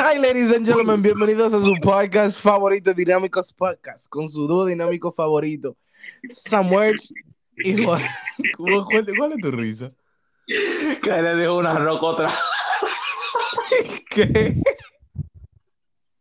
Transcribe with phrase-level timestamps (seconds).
[0.00, 5.10] Hi, ladies and gentlemen, bienvenidos a su podcast favorito, Dinámicos Podcast, con su dúo dinámico
[5.10, 5.76] favorito,
[6.30, 6.94] Samuel
[7.56, 8.00] y Juan.
[8.56, 8.84] ¿Cuál,
[9.16, 9.90] cuál es tu risa?
[11.02, 12.30] Que le dijo una roca otra.
[14.08, 14.62] ¿Qué?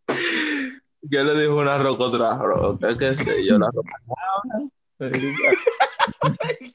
[0.07, 2.97] Que le dijo una roca otra roca.
[2.97, 3.59] ¿Qué sé yo?
[3.59, 3.93] La roca.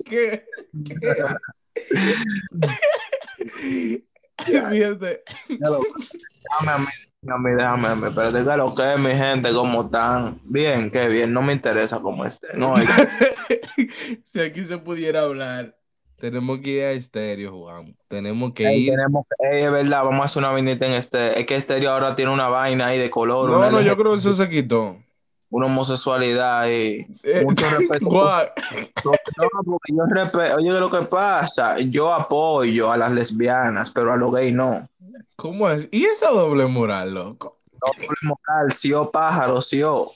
[0.05, 0.45] ¿Qué?
[0.85, 1.33] ¿Qué?
[4.45, 5.23] Fíjate.
[5.49, 6.87] Déjame
[7.57, 8.09] déjame a mí.
[8.15, 10.39] Pero diga lo que es mi gente, como están.
[10.45, 11.33] Bien, qué bien.
[11.33, 12.59] No me interesa cómo estén.
[12.59, 12.75] No,
[14.25, 15.77] si aquí se pudiera hablar,
[16.17, 17.97] tenemos que ir a estéreo, Juan.
[18.09, 18.91] Tenemos que Ey, ir.
[18.91, 21.39] tenemos que- ey, es verdad, vamos a hacer una vinita en este.
[21.41, 24.19] Es que Estéreo ahora tiene una vaina ahí de color, No, no, yo creo que
[24.19, 24.97] eso se quitó.
[25.53, 28.07] Una homosexualidad y Eh, mucho respeto.
[28.07, 28.47] Juan,
[29.05, 29.13] No,
[29.65, 30.55] porque yo.
[30.57, 34.89] Oye, lo que pasa, yo apoyo a las lesbianas, pero a los gays no.
[35.37, 35.89] ¿cómo es?
[35.91, 37.59] ¿Y esa doble moral, loco?
[37.73, 40.11] Doble moral, sí o pájaro, sí o.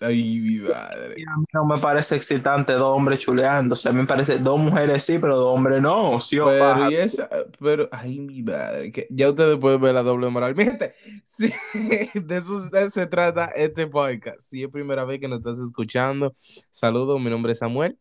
[0.00, 1.14] Ay, mi madre.
[1.26, 3.88] A mí no me parece excitante dos hombres chuleándose.
[3.88, 6.20] A mí me parece dos mujeres sí, pero dos hombres no.
[6.20, 10.28] Sí Pero, y esa, pero, ay, mi madre, que ya ustedes pueden ver la doble
[10.28, 10.54] moral.
[10.54, 11.52] Mi gente, sí,
[12.14, 14.40] de eso se trata este podcast.
[14.40, 16.34] Si es primera vez que nos estás escuchando,
[16.70, 17.98] saludos, mi nombre es Samuel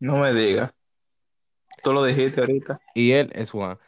[0.00, 0.72] No me digas.
[1.82, 2.80] Tú lo dijiste ahorita.
[2.94, 3.78] y él es Juan.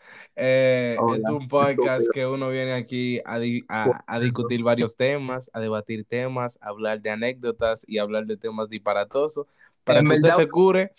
[0.41, 4.97] Eh, Hola, es un podcast que uno viene aquí a, di- a- a discutir varios
[4.97, 9.47] temas, a debatir temas, a hablar de anécdotas y hablar de temas disparatosos
[9.83, 10.93] para En que usted verdad- se cure.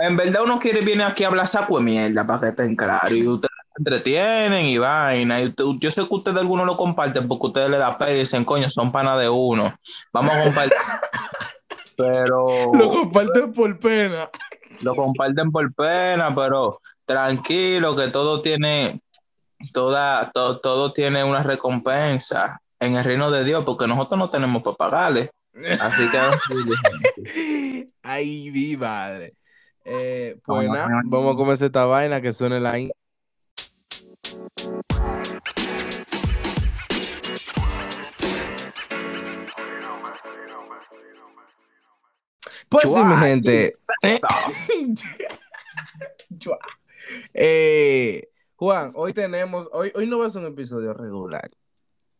[0.00, 3.10] En verdad uno quiere viene aquí a hablar saco de mierda para que estén claros.
[3.10, 5.42] Y ustedes se entretienen y vaina.
[5.42, 8.18] Y usted- yo sé que ustedes algunos lo comparten porque ustedes le da pena y
[8.20, 9.76] dicen, coño, son panas de uno.
[10.12, 10.76] Vamos a compartir.
[11.96, 14.30] pero Lo comparten por pena.
[14.80, 19.00] Lo comparten por pena, pero tranquilo que todo tiene,
[19.72, 24.62] toda, to- todo tiene una recompensa en el reino de Dios, porque nosotros no tenemos
[24.62, 25.30] para pagarle.
[25.80, 29.34] Así que Ay, mi madre.
[29.84, 31.00] Eh, pues nada, no.
[31.04, 32.92] vamos a comenzar esta vaina que suene la in-
[42.68, 43.70] Pues sí, mi gente.
[44.04, 44.18] Eh.
[47.32, 51.50] Eh, Juan, hoy tenemos, hoy, hoy no va a ser un episodio regular.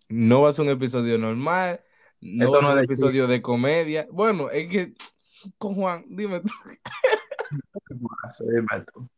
[0.09, 1.81] No va a ser un episodio normal.
[2.21, 4.09] No Esto va a no ser un episodio de comedia.
[4.11, 4.95] Bueno, es que
[5.59, 6.53] con Juan, dime tú,
[8.41, 9.09] Dime tú.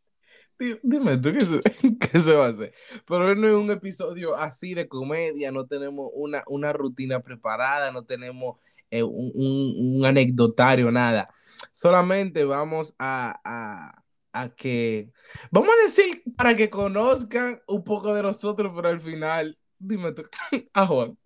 [0.59, 1.63] di- dime tú qué se,
[2.11, 2.75] qué se va a hacer.
[3.07, 7.93] Pero hoy no es un episodio así de comedia, no tenemos una, una rutina preparada,
[7.93, 8.59] no tenemos
[8.91, 11.27] eh, un, un- un anecdotario, nada.
[11.73, 14.03] Solamente vamos a, a,
[14.33, 15.11] a que,
[15.51, 20.25] vamos a decir para que conozcan un poco de nosotros, pero al final, dime tú,
[20.73, 21.17] a Juan.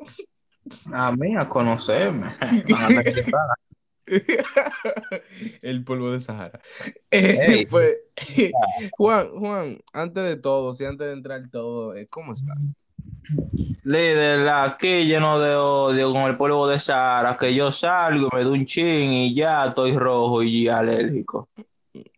[0.92, 2.28] A mí, a conocerme.
[2.41, 3.54] A.
[5.62, 6.60] El polvo de Sahara.
[7.10, 7.96] Eh, pues,
[8.92, 12.75] Juan, Juan, antes de todo, si antes de entrar todo, eh, ¿cómo estás?
[13.84, 18.59] Líder, aquí lleno de odio con el polvo de Sahara, que yo salgo, me doy
[18.59, 21.49] un chin y ya estoy rojo y alérgico.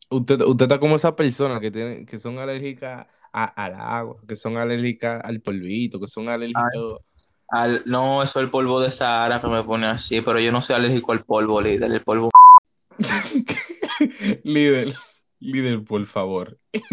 [0.09, 4.57] Usted, usted está como esa persona que tiene, que son alérgicas al agua, que son
[4.57, 7.03] alérgicas al polvito, que son alérgicos.
[7.49, 10.63] Al, no, eso es el polvo de Sahara que me pone así, pero yo no
[10.63, 11.93] soy alérgico al polvo, líder.
[11.93, 12.31] El polvo.
[14.45, 14.95] líder,
[15.47, 16.59] líder, por favor.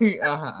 [0.00, 0.56] Eh, ajá.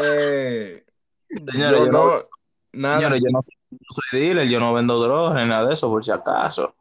[0.00, 0.84] Eh,
[1.28, 2.28] Señores, yo yo no, no-
[2.72, 3.00] nada.
[3.00, 6.04] Yo no soy, no soy dealer, yo no vendo drogas ni nada de eso, por
[6.04, 6.76] si acaso.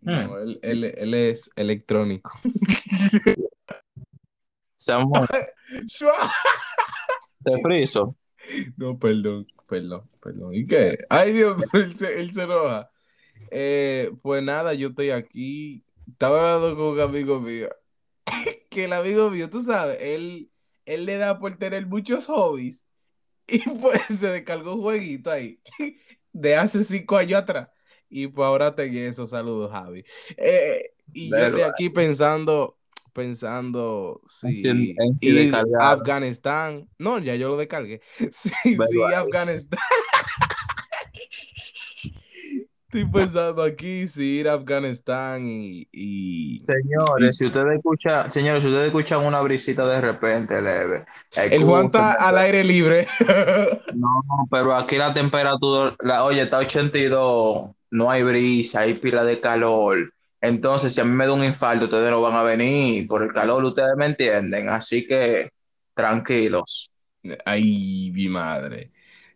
[0.00, 2.30] No, él, él- él es electrónico.
[4.76, 5.28] Seamos
[7.40, 8.16] de friso.
[8.76, 10.54] No, perdón, perdón, perdón.
[10.54, 10.98] ¿Y qué?
[11.10, 12.90] Ay, Dios, él se, él se enoja.
[13.50, 15.84] Eh, pues nada, yo estoy aquí.
[16.12, 17.68] Estaba hablando con un amigo mío.
[18.70, 20.48] Que el amigo mío, tú sabes, él,
[20.86, 22.86] él le da por tener muchos hobbies.
[23.48, 25.60] Y pues se descargó un jueguito ahí.
[26.32, 27.68] De hace cinco años atrás.
[28.08, 29.26] Y pues ahora tengo eso.
[29.26, 30.04] Saludos, Javi.
[30.36, 30.82] Eh,
[31.12, 31.70] y yo estoy Verdad.
[31.70, 32.78] aquí pensando,
[33.12, 35.82] pensando si descargar.
[35.82, 36.88] a Afganistán.
[36.98, 38.00] No, ya yo lo descargué.
[38.30, 38.76] Sí, sí.
[39.14, 39.80] Afganistán.
[42.92, 48.68] Estoy pensando aquí si ir a Afganistán y, y- Señores, si ustedes escuchan, señores, si
[48.68, 51.04] ustedes escuchan una brisita de repente leve,
[51.36, 53.06] el Juan está al aire libre.
[53.90, 54.08] No,
[54.50, 60.12] pero aquí la temperatura, la, oye, está 82, no hay brisa, hay pila de calor.
[60.40, 63.32] Entonces, si a mí me da un infarto, ustedes no van a venir por el
[63.32, 64.68] calor, ustedes me entienden.
[64.68, 65.50] Así que
[65.94, 66.90] tranquilos.
[67.44, 68.92] Ay, mi madre.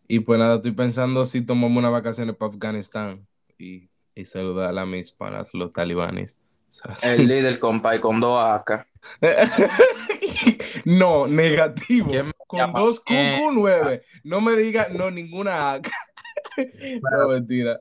[0.07, 3.27] Y pues nada, estoy pensando si tomamos una vacaciones para Afganistán
[3.65, 6.41] y, y saludar a las mis panas, los talibanes.
[7.03, 8.87] El líder, compa, y con dos AK.
[10.85, 12.09] no, negativo.
[12.11, 12.81] ¿Quién me Con llama?
[12.81, 14.03] dos Eh, QQ9.
[14.25, 15.91] No me diga, no, ninguna AK.
[17.19, 17.81] no, mentira.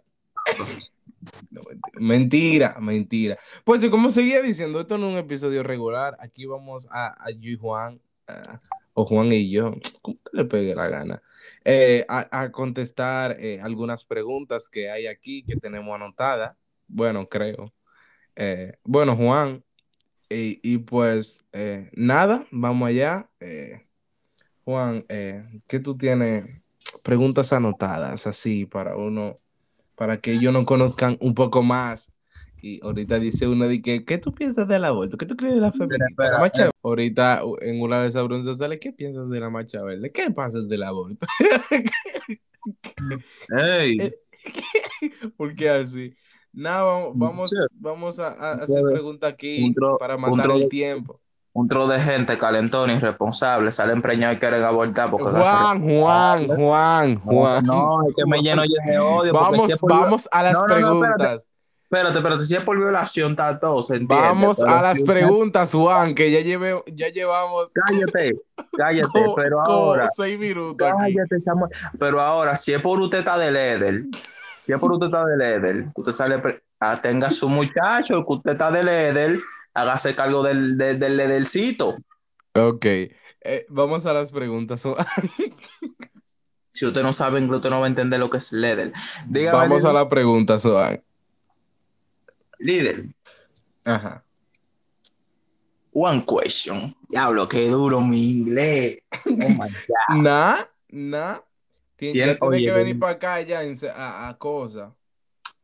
[1.51, 1.93] No, mentira.
[1.99, 3.35] Mentira, mentira.
[3.63, 6.15] Pues sí, como seguía diciendo, esto no es un episodio regular.
[6.19, 8.59] Aquí vamos a, a yo y Juan, ah,
[8.93, 11.21] o Juan y yo, como te le pegue la gana,
[11.65, 16.55] eh, a, a contestar eh, algunas preguntas que hay aquí que tenemos anotadas.
[16.87, 17.73] Bueno, creo.
[18.35, 19.63] Eh, bueno, Juan,
[20.29, 21.43] y, y pues
[21.93, 23.29] nada, vamos allá.
[24.65, 25.05] Juan,
[25.67, 26.45] ¿qué tú tienes?
[27.03, 29.39] Preguntas anotadas así para uno,
[29.95, 32.11] para que ellos nos conozcan un poco más.
[32.65, 35.17] Y ahorita dice uno de que, ¿qué tú piensas del aborto?
[35.17, 36.69] ¿Qué tú crees de la feminista?
[36.81, 40.09] Ahorita en una de esas preguntas sale, ¿qué piensas de la marcha verde?
[40.13, 41.27] ¿Qué pasas del aborto?
[43.49, 44.13] Ey, Eh,
[45.37, 46.13] ¿Por qué así?
[46.53, 47.55] Nada, vamos, vamos, Sí.
[47.73, 51.19] vamos a, a hacer preguntas aquí tro- para matar tro el tiempo.
[51.53, 57.19] un tro de gente calentón, irresponsable, salen preñados y quieren abortar porque Juan, Juan, Juan,
[57.19, 57.65] Juan.
[57.65, 59.33] No, es que me lleno yo de odio.
[59.33, 61.39] Vamos, si por vamos a las No, no, no,
[61.93, 62.17] espérate.
[62.17, 64.15] Espérate, si es por violación, está todo, se entiende.
[64.27, 68.33] Vamos a las si preguntas, Juan, que ya, lleve, ya llevamos Cállate,
[68.77, 70.77] cállate, como- pero ahora, seis minutos.
[70.87, 71.71] cállate, Samuel.
[71.99, 74.03] Pero ahora, si es por usted está de Leder,
[74.59, 76.41] si es por usted está de Leder, usted sale,
[76.79, 79.39] ah, tenga su muchacho, que usted está de Leder,
[79.73, 81.97] hágase cargo del, del, del Ledercito.
[82.55, 84.83] Ok, eh, vamos a las preguntas.
[84.83, 85.05] Juan.
[86.75, 88.93] Si usted no sabe inglés, usted no va a entender lo que es Leder.
[89.27, 89.93] Dígame, Vamos a líder.
[90.01, 91.03] las preguntas, Juan.
[92.63, 93.05] Líder,
[93.85, 94.23] Ajá.
[95.91, 96.95] one question.
[97.09, 98.99] Diablo, qué duro mi inglés.
[99.25, 99.69] Oh my
[100.09, 100.17] God.
[100.21, 100.57] Nah,
[100.89, 101.39] nah.
[101.97, 103.61] Tien- Tiene- ya tiene oye, que venir ven- para acá ya
[103.95, 104.91] a, a cosas.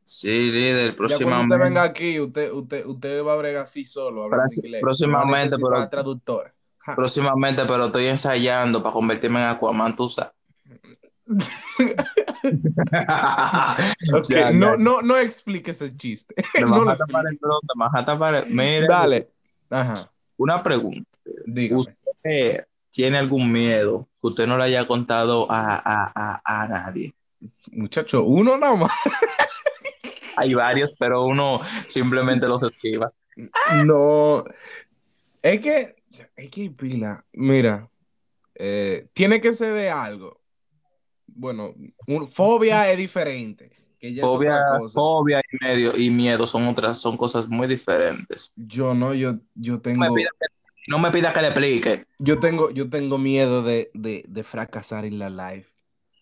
[0.03, 1.57] Sí, líder, Ya cuando usted próximamente.
[1.63, 4.27] venga aquí, usted, usted, usted va a bregar así solo,
[4.63, 4.81] inglés.
[4.81, 6.53] próximamente, No pero- traductor.
[6.79, 6.95] Ja.
[6.95, 10.31] Próximamente, pero estoy ensayando para convertirme en Aquaman, tú sabes.
[14.29, 14.77] Ya, no, ya.
[14.77, 16.35] no, no explique ese chiste.
[16.53, 17.39] Te no lo vas a tapar el explique.
[17.41, 19.29] trono, te vas a tapar el- Mire, Dale.
[19.69, 21.09] Ajá, una pregunta.
[21.45, 21.79] dígame.
[21.79, 26.11] ¿Usted tiene algún miedo que usted no le haya contado a, a,
[26.43, 27.13] a, a nadie?
[27.71, 28.91] Muchacho, uno nada más.
[30.37, 33.11] Hay varios, pero uno simplemente los esquiva.
[33.85, 34.43] No,
[35.41, 35.95] es que,
[36.35, 37.25] es que pila.
[37.33, 37.89] Mira,
[38.55, 40.38] eh, tiene que ser de algo.
[41.39, 41.73] Bueno,
[42.07, 43.71] un- fobia es diferente.
[43.99, 44.61] Que ya es Fobia,
[44.93, 48.51] fobia y, medio, y miedo son otras, son cosas muy diferentes.
[48.55, 52.05] Yo no, yo, yo No tengo, me pida que, no me pida que le explique.
[52.19, 55.69] yo tengo, yo tengo miedo de, de, de fracasar en la life.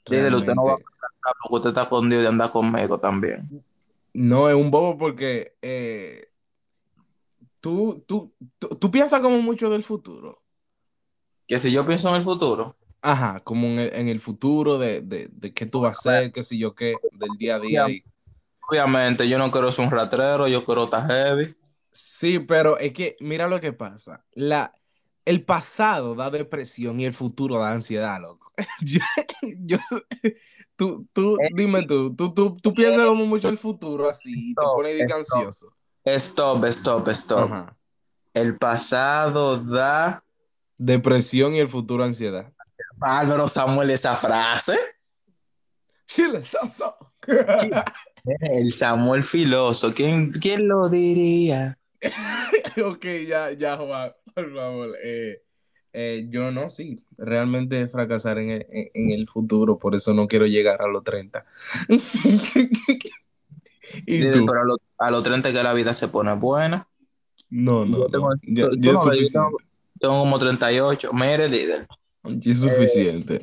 [0.07, 3.49] Líder, usted no va a fracasar porque usted está escondido y anda conmigo también.
[4.13, 6.27] No, es un bobo porque eh,
[7.59, 10.41] tú, tú, tú, tú piensas como mucho del futuro.
[11.47, 15.01] Que si yo pienso en el futuro, Ajá, como en el, en el futuro de,
[15.01, 17.85] de, de qué tú vas a hacer, qué sé yo qué, del día a día.
[18.69, 21.55] obviamente yo no quiero ser un ratrero, yo quiero estar heavy.
[21.91, 24.23] Sí, pero es que mira lo que pasa.
[24.33, 24.73] La,
[25.25, 28.51] el pasado da depresión y el futuro da ansiedad, loco.
[28.81, 28.99] Yo,
[29.59, 29.77] yo-
[30.75, 34.61] tú, tú, dime tú, tú, tú, tú piensas como mucho el futuro así y te
[34.61, 35.73] pones ansioso.
[36.05, 37.51] Stop, stop, stop.
[37.51, 37.77] Ajá.
[38.33, 40.23] El pasado da.
[40.77, 42.53] Depresión y el futuro ansiedad.
[43.01, 44.77] Álvaro Samuel, esa frase.
[48.41, 49.93] El Samuel filoso.
[49.93, 51.77] ¿Quién, quién lo diría?
[52.83, 54.89] Ok, ya, ya, Juan, por favor.
[55.03, 55.41] Eh,
[55.93, 60.27] eh, yo no, sí, realmente fracasar en el, en- en el futuro, por eso no
[60.27, 61.43] quiero llegar a los 30.
[64.05, 64.45] ¿Y tú?
[64.45, 66.87] Pero a los a los 30 que la vida se pone buena.
[67.49, 68.37] No, no, Yo tengo- no.
[68.43, 69.57] Yo tengo-
[69.99, 71.11] Tengo como 38.
[71.13, 71.87] Mire, líder.
[72.45, 73.39] Es suficiente.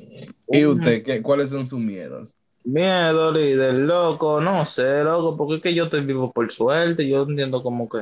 [0.51, 2.39] ¿Y un- usted, qué, cuáles son sus miedos?
[2.65, 7.23] Miedo, líder, loco, no sé, loco, porque es que yo estoy vivo por suerte, yo
[7.23, 8.01] entiendo como que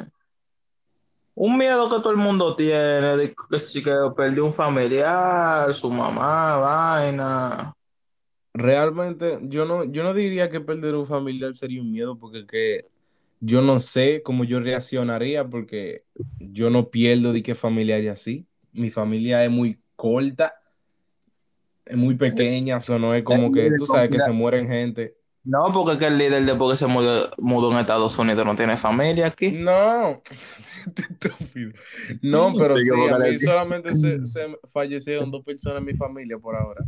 [1.35, 5.91] un miedo que todo el mundo tiene, de que si que perdió un familiar, su
[5.91, 7.75] mamá, vaina.
[8.55, 12.87] Realmente, yo no, yo no diría que perder un familiar sería un miedo, porque que
[13.41, 16.05] yo no sé cómo yo reaccionaría, porque
[16.39, 18.47] yo no pierdo de qué familiar y así.
[18.73, 20.55] Mi familia es muy corta,
[21.85, 25.17] es muy pequeña, o no es como que tú sabes que se mueren gente.
[25.45, 28.55] No, porque es que el líder después que se mudó, mudó en Estados Unidos no
[28.55, 29.59] tiene familia aquí.
[29.59, 30.23] No.
[32.23, 36.57] No, pero Sí, a mí solamente se, se fallecieron dos personas en mi familia por
[36.57, 36.85] ahora.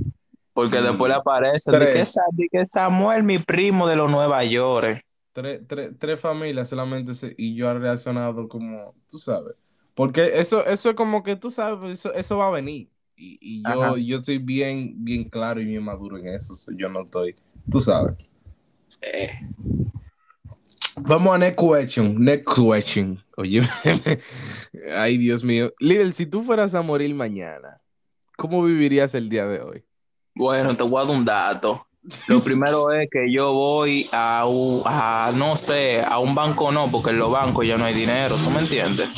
[0.52, 0.84] Porque Mm.
[0.84, 1.86] después le aparece de
[2.32, 5.00] de que Samuel, mi primo de los Nueva York.
[5.32, 9.56] Tres, tres, tres familias solamente se- y yo he reaccionado como, tú sabes.
[9.94, 12.88] Porque eso, eso es como que tú sabes, eso, eso va a venir.
[13.16, 13.98] Y, y yo, Ajá.
[13.98, 16.54] yo estoy bien, bien claro y bien maduro en eso.
[16.54, 17.34] so yo no estoy,
[17.70, 18.14] tú sabes.
[19.02, 19.30] Eh,
[20.96, 22.16] Vamos a next question.
[22.24, 23.22] Next question.
[23.36, 23.62] Oye,
[24.96, 25.72] ay Dios mío.
[25.80, 27.80] Lidl, si tú fueras a morir mañana,
[28.36, 29.84] ¿cómo vivirías el día de hoy?
[30.36, 31.86] Bueno, te voy a dar un dato.
[32.28, 36.88] Lo primero es que yo voy a, un- a, no sé, a un banco no,
[36.90, 39.10] porque en los bancos ya no hay dinero, ¿tú me entiendes?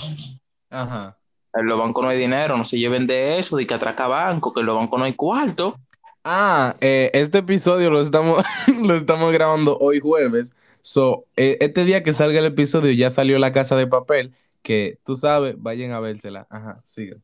[0.71, 1.19] Ajá.
[1.59, 4.53] En los bancos no hay dinero, no se lleven de eso, de que atraca banco,
[4.53, 5.77] que en los bancos no hay cuarto.
[6.25, 8.43] Ah, eh, este episodio lo estamos,
[8.83, 10.53] lo estamos grabando hoy jueves.
[10.81, 14.99] So, eh, este día que salga el episodio ya salió La Casa de Papel, que
[15.05, 16.47] tú sabes, vayan a vérsela.
[16.51, 17.17] Ajá, sigue.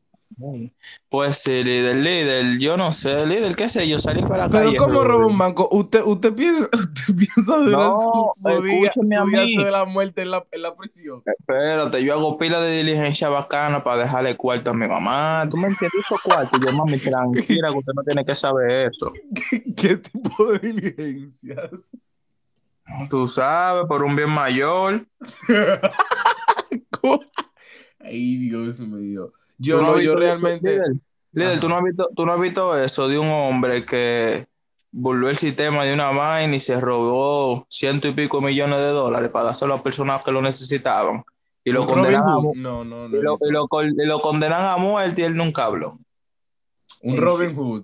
[1.09, 4.65] Pues sí, líder, líder, yo no sé, líder, qué sé yo, salir para la Pero
[4.65, 4.77] calle.
[4.77, 5.69] ¿cómo roba un banco?
[5.71, 10.23] ¿Usted, usted piensa, usted piensa durar No, su, su día, su día de la muerte
[10.23, 11.21] en la, en la prisión?
[11.25, 15.47] Espérate, yo hago pila de diligencia bacana para dejarle cuarto a mi mamá.
[15.49, 15.99] ¿Tú me entiendes?
[16.01, 19.11] Esos cuartos, yo, mami, tranquila, que usted no tiene que saber eso.
[19.77, 21.69] ¿Qué tipo de diligencias?
[23.09, 25.05] Tú sabes, por un bien mayor.
[27.99, 29.31] Ay, Dios mío.
[29.57, 30.77] Yo no, yo realmente.
[31.31, 31.59] Líder.
[31.59, 34.45] ¿tú, no has visto, tú no has visto eso de un hombre que
[34.91, 39.31] volvió el sistema de una vaina y se robó ciento y pico millones de dólares
[39.31, 41.23] para dárselo a personas que lo necesitaban.
[41.63, 42.43] Y lo ¿Un Robin condenan a, Hood?
[42.43, 43.17] mu- No, no, no.
[43.17, 45.97] y lo, y lo col- y lo condenan a muerte y él nunca habló.
[47.01, 47.83] Un Robin Hood.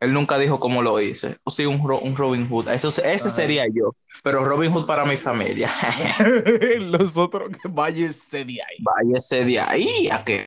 [0.00, 1.36] Él nunca dijo cómo lo hice.
[1.44, 2.68] O sí, un, Ro- un Robin Hood.
[2.68, 3.28] Eso, ese Ajá.
[3.28, 3.94] sería yo.
[4.24, 5.70] Pero Robin Hood para mi familia.
[6.80, 8.76] Los otros que váyese de ahí.
[8.80, 10.46] Váyase de ahí a que.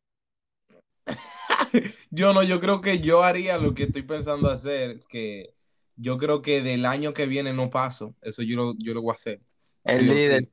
[2.15, 5.53] Yo no, yo creo que yo haría lo que estoy pensando hacer, que
[5.97, 8.15] yo creo que del año que viene no paso.
[8.21, 9.41] Eso yo lo, yo lo voy a hacer.
[9.83, 10.49] El Sí líder,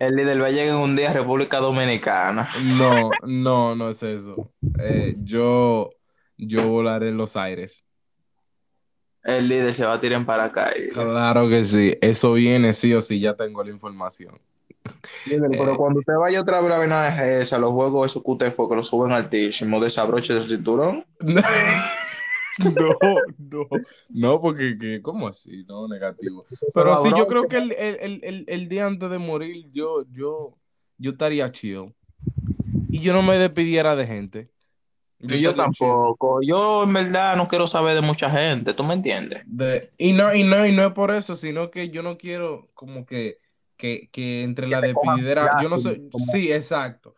[0.00, 2.48] el líder va a llegar un día a República Dominicana.
[2.76, 4.50] No, no, no es eso.
[4.80, 5.90] Eh, yo,
[6.36, 7.84] yo volaré en los aires.
[9.22, 10.94] El líder se va a tirar en paracaídas.
[10.94, 11.96] Claro que sí.
[12.00, 14.36] Eso viene sí o sí, ya tengo la información.
[15.26, 15.76] Pero Eh.
[15.76, 18.52] cuando usted vaya otra vez a la vaina de esa, los juegos esos que usted
[18.52, 21.04] fue, que lo suben altísimo, desabroche del cinturón.
[22.58, 22.96] No,
[23.36, 23.66] no,
[24.10, 25.64] no, porque, que- ¿cómo así?
[25.66, 26.44] No, negativo.
[26.74, 30.04] Pero sí, yo creo que el, el, el, el, el día antes de morir, yo,
[30.12, 30.54] yo,
[30.96, 31.92] yo estaría chill.
[32.90, 34.50] Y yo no me despidiera de gente.
[35.18, 35.54] Yo chill.
[35.56, 36.42] tampoco.
[36.42, 39.42] Yo en verdad no quiero saber de mucha gente, ¿tú me entiendes?
[39.46, 42.68] De- y no, y no, y no es por eso, sino que yo no quiero
[42.74, 43.38] como que,
[43.84, 47.16] que, que entre la despedidera, yo no sé, como- sí, exacto.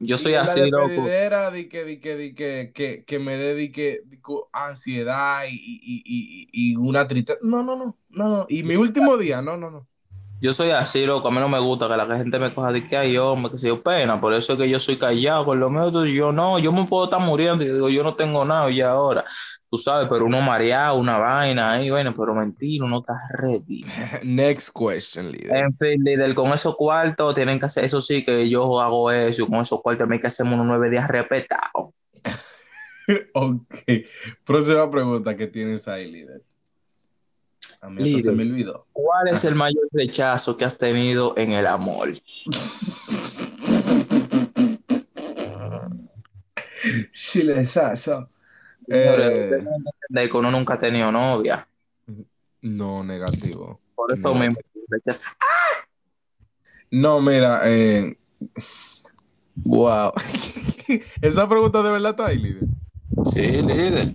[0.00, 1.16] Yo Y soy en así, la loco.
[1.16, 4.32] despedidera de que, de que, de que, que, que me dé de que, de que
[4.52, 7.40] ansiedad y, y, y, y y una tristeza.
[7.42, 8.46] No, no, no, no, no.
[8.48, 9.88] Y mi último día, no, no, no.
[10.42, 11.28] Yo soy así, loco.
[11.28, 13.58] A mí no me gusta que la gente me coja de que hay hombre, que
[13.58, 14.20] se yo pena.
[14.20, 16.04] Por eso es que yo soy callado con lo mío.
[16.04, 19.24] Yo no, yo me puedo estar muriendo y digo, yo no tengo nada ya ahora.
[19.70, 23.84] Tú sabes, pero uno mareado, una vaina ahí, vaina, pero mentira, uno está ready.
[24.24, 25.56] Next question, líder.
[25.58, 29.44] En fin, líder, con esos cuartos tienen que hacer, eso sí que yo hago eso,
[29.44, 31.90] y con esos cuartos hay que hacer unos nueve días respetados.
[33.34, 33.64] Ok.
[34.44, 36.42] Próxima pregunta que tienes ahí, líder.
[37.82, 38.86] A mí se me olvidó.
[38.92, 42.14] ¿Cuál es el mayor rechazo que has tenido en el amor?
[47.12, 48.28] Chile Sasso.
[48.86, 49.62] Señores,
[50.10, 51.66] Eh, uno nunca ha tenido novia.
[52.62, 53.80] no, negativo.
[53.94, 54.40] Por eso No.
[54.40, 54.56] mismo,
[54.88, 55.22] rechazo.
[56.90, 58.16] No, mira, eh,
[59.64, 60.12] wow.
[61.22, 62.64] Esa pregunta de verdad está ahí, líder.
[63.32, 64.12] Sí, líder.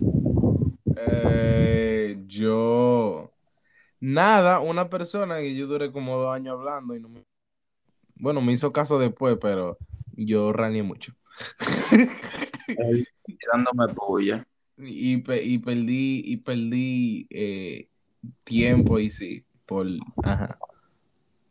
[0.96, 3.27] Eh, yo,
[4.00, 7.24] nada, una persona que yo duré como dos años hablando y no me,
[8.16, 9.78] bueno, me hizo caso después, pero
[10.16, 11.14] yo raneé mucho.
[13.52, 14.46] Dándome puya.
[14.76, 17.88] Y, pe- y perdí, y perdí eh,
[18.44, 19.86] tiempo y sí, por,
[20.24, 20.58] ajá.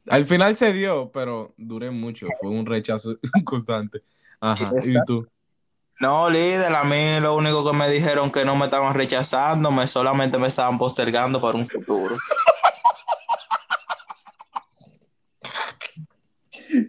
[0.08, 4.00] Al final se dio, pero duré mucho, fue un rechazo constante.
[4.39, 5.27] Ajá, ¿y tú?
[6.00, 9.88] No, líder, a mí lo único que me dijeron que no me estaban rechazando, me
[9.88, 12.16] solamente me estaban postergando para un futuro.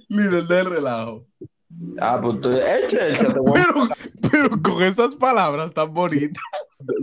[0.09, 1.27] Líder del relajo.
[2.00, 3.88] Ah, pues tú, echa, echa, te voy a- Pero,
[4.31, 6.43] pero con esas palabras tan bonitas.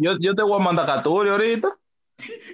[0.01, 1.69] yo, yo te voy a mandar captura ahorita.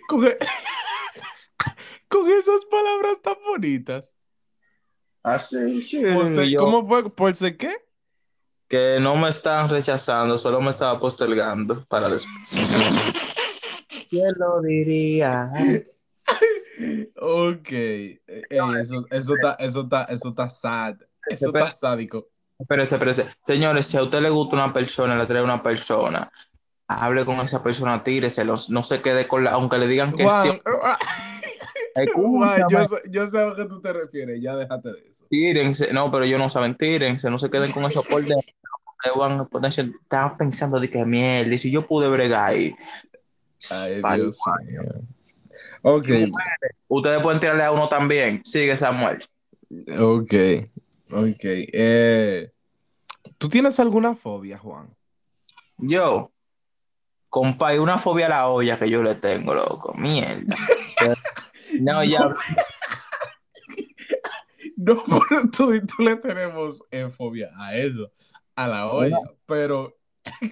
[0.08, 0.38] con e-
[2.10, 4.14] con esas palabras tan bonitas.
[5.24, 5.58] Así,
[6.52, 7.10] yo, ¿Cómo fue?
[7.10, 7.76] ¿Por qué?
[8.72, 12.34] Que no me están rechazando, solo me estaba postergando para después.
[14.10, 15.52] ¿Quién lo diría?
[17.16, 17.72] Ok.
[17.72, 20.96] Eh, ey, eso, eso está, eso está, eso está sad.
[21.28, 22.30] Eso está sádico.
[22.58, 23.28] Espérese, espérese.
[23.44, 26.32] Señores, si a usted le gusta una persona, le trae una persona,
[26.88, 30.60] hable con esa persona, tírese, no se quede con la, aunque le digan que sí.
[32.70, 35.26] Yo, sé, yo sé a lo que tú te refieres, ya déjate de eso.
[35.30, 38.54] tírense, no, pero ellos no saben, tírense, no se queden con eso por dentro.
[38.84, 42.74] porque van a ponerse, están pensando de que mierda, y si yo pude bregar ahí.
[43.72, 44.82] Ay, Vale, Dios mío.
[45.84, 46.08] Ok,
[46.88, 48.42] Ustedes pueden tirarle a uno también.
[48.44, 49.24] Sigue, Samuel.
[50.00, 50.34] ok,
[51.12, 51.44] ok.
[51.44, 52.52] Eh,
[53.38, 54.96] ¿tú tienes alguna fobia, Juan?
[55.78, 56.32] Yo,
[57.30, 59.94] compa, hay una fobia a la olla que yo le tengo, loco.
[59.96, 60.56] Mierda.
[61.82, 62.34] No, ya.
[64.78, 65.04] No,
[65.76, 68.12] y tú le tenemos eh, fobia a eso,
[68.56, 69.98] a la olla, pero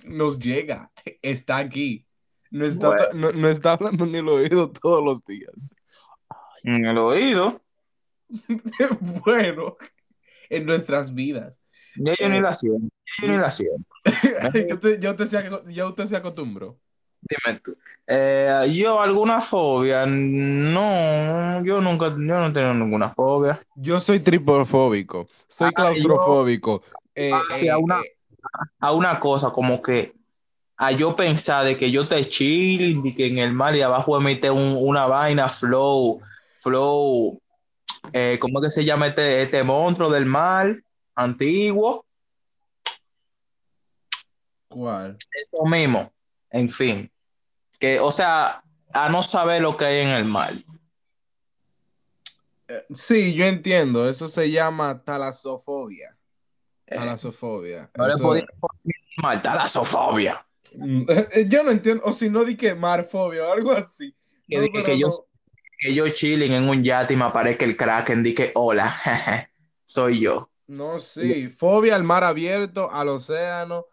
[0.03, 2.05] nos llega, está aquí,
[2.51, 3.03] no está, Bueno.
[3.13, 5.75] no, no está hablando en el oído todos los días.
[6.63, 7.61] En el oído.
[9.25, 9.77] bueno,
[10.49, 11.55] en nuestras vidas.
[11.95, 12.87] Ya yo ni la siento.
[13.21, 13.89] Ya yo ni la siento.
[14.69, 16.79] yo te, yo te ya usted se acostumbró.
[17.21, 17.75] Dime tú.
[18.07, 20.05] Eh, yo, alguna fobia.
[20.05, 23.59] No, yo nunca, yo no he tenido ninguna fobia.
[23.75, 26.81] Yo soy tripofóbico, soy Ah, yo- claustrofóbico.
[27.15, 28.15] eh, Hacia eh, una- eh,
[28.79, 30.13] A una cosa como que
[30.77, 34.17] a yo pensar de que yo te chilling, de que en el mar y abajo
[34.17, 36.21] emite un- una vaina flow,
[36.61, 37.39] flow,
[38.39, 40.81] ¿cómo es que se llama este, este monstruo del mar
[41.15, 42.05] antiguo?
[44.67, 45.17] ¿Cuál?
[45.33, 46.11] Eso mismo,
[46.51, 47.11] en fin.
[47.79, 48.63] Que, o sea,
[48.93, 50.53] a no saber lo que hay en el mar.
[52.67, 56.15] Eh, Sí, yo entiendo, eso se llama talasofobia.
[56.87, 57.89] Eh, Talasofobia.
[57.95, 60.45] no le Eso- podía poner mal, talasofobia.
[60.75, 64.15] Mm, eh, Yo no entiendo, o si no di que marfobia o algo así.
[64.47, 65.13] Que, No, que yo, no.
[65.79, 68.95] que yo chilling en un yate y me aparezca el Kraken, di que hola,
[69.85, 70.49] soy yo.
[70.67, 73.85] No, sí, fobia al mar abierto, al océano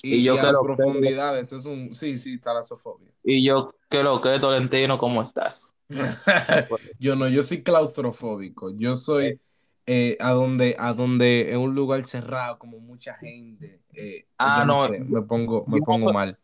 [0.00, 1.52] y, Y yo y a que las lo- profundidades.
[1.52, 3.10] Es un, sí, sí, talasofobia.
[3.24, 4.98] Y yo, ¿qué lo que, Tolentino?
[4.98, 5.74] ¿Cómo estás?
[6.98, 8.70] Yo no, yo soy claustrofóbico.
[8.70, 9.40] Yo soy
[9.86, 13.82] eh, a donde, a donde en un lugar cerrado, como mucha gente.
[13.94, 16.38] eh, Ah, yo no, sé, me pongo, me yo no pongo soy- mal.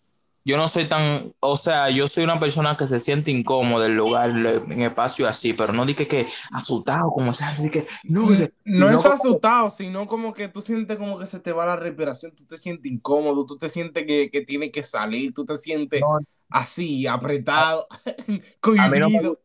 [0.49, 3.93] Yo no soy tan, o sea, yo soy una persona que se siente incómoda en
[3.93, 8.37] el lugar, en espacio así, pero no dije que asustado, como sea, dije, no, que
[8.37, 11.53] se- No sino es como- asustado, sino como que tú sientes como que se te
[11.53, 15.35] va la respiración, tú te sientes incómodo, tú te sientes que, que tiene que salir,
[15.35, 17.87] tú te sientes No, así, apretado,
[18.61, 19.39] cohibido.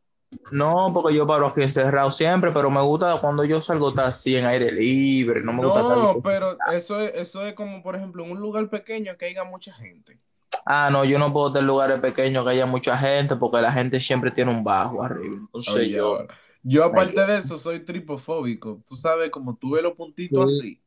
[0.52, 4.36] no, porque yo paro aquí encerrado siempre, pero me gusta cuando yo salgo estar así
[4.38, 7.96] en aire libre, no me gusta No, estar- pero eso es, eso es como, por
[7.98, 10.18] ejemplo, en un lugar pequeño que haya mucha gente.
[10.66, 13.72] Ah, no, yo no puedo estar en lugares pequeños que haya mucha gente, porque la
[13.72, 15.36] gente siempre tiene un bajo arriba.
[15.36, 16.28] Entonces Oye, yo, ahora,
[16.62, 18.82] yo aparte de eso soy tripofóbico.
[18.88, 20.60] Tú sabes, como tú ves los puntitos Sí.
[20.60, 20.80] así.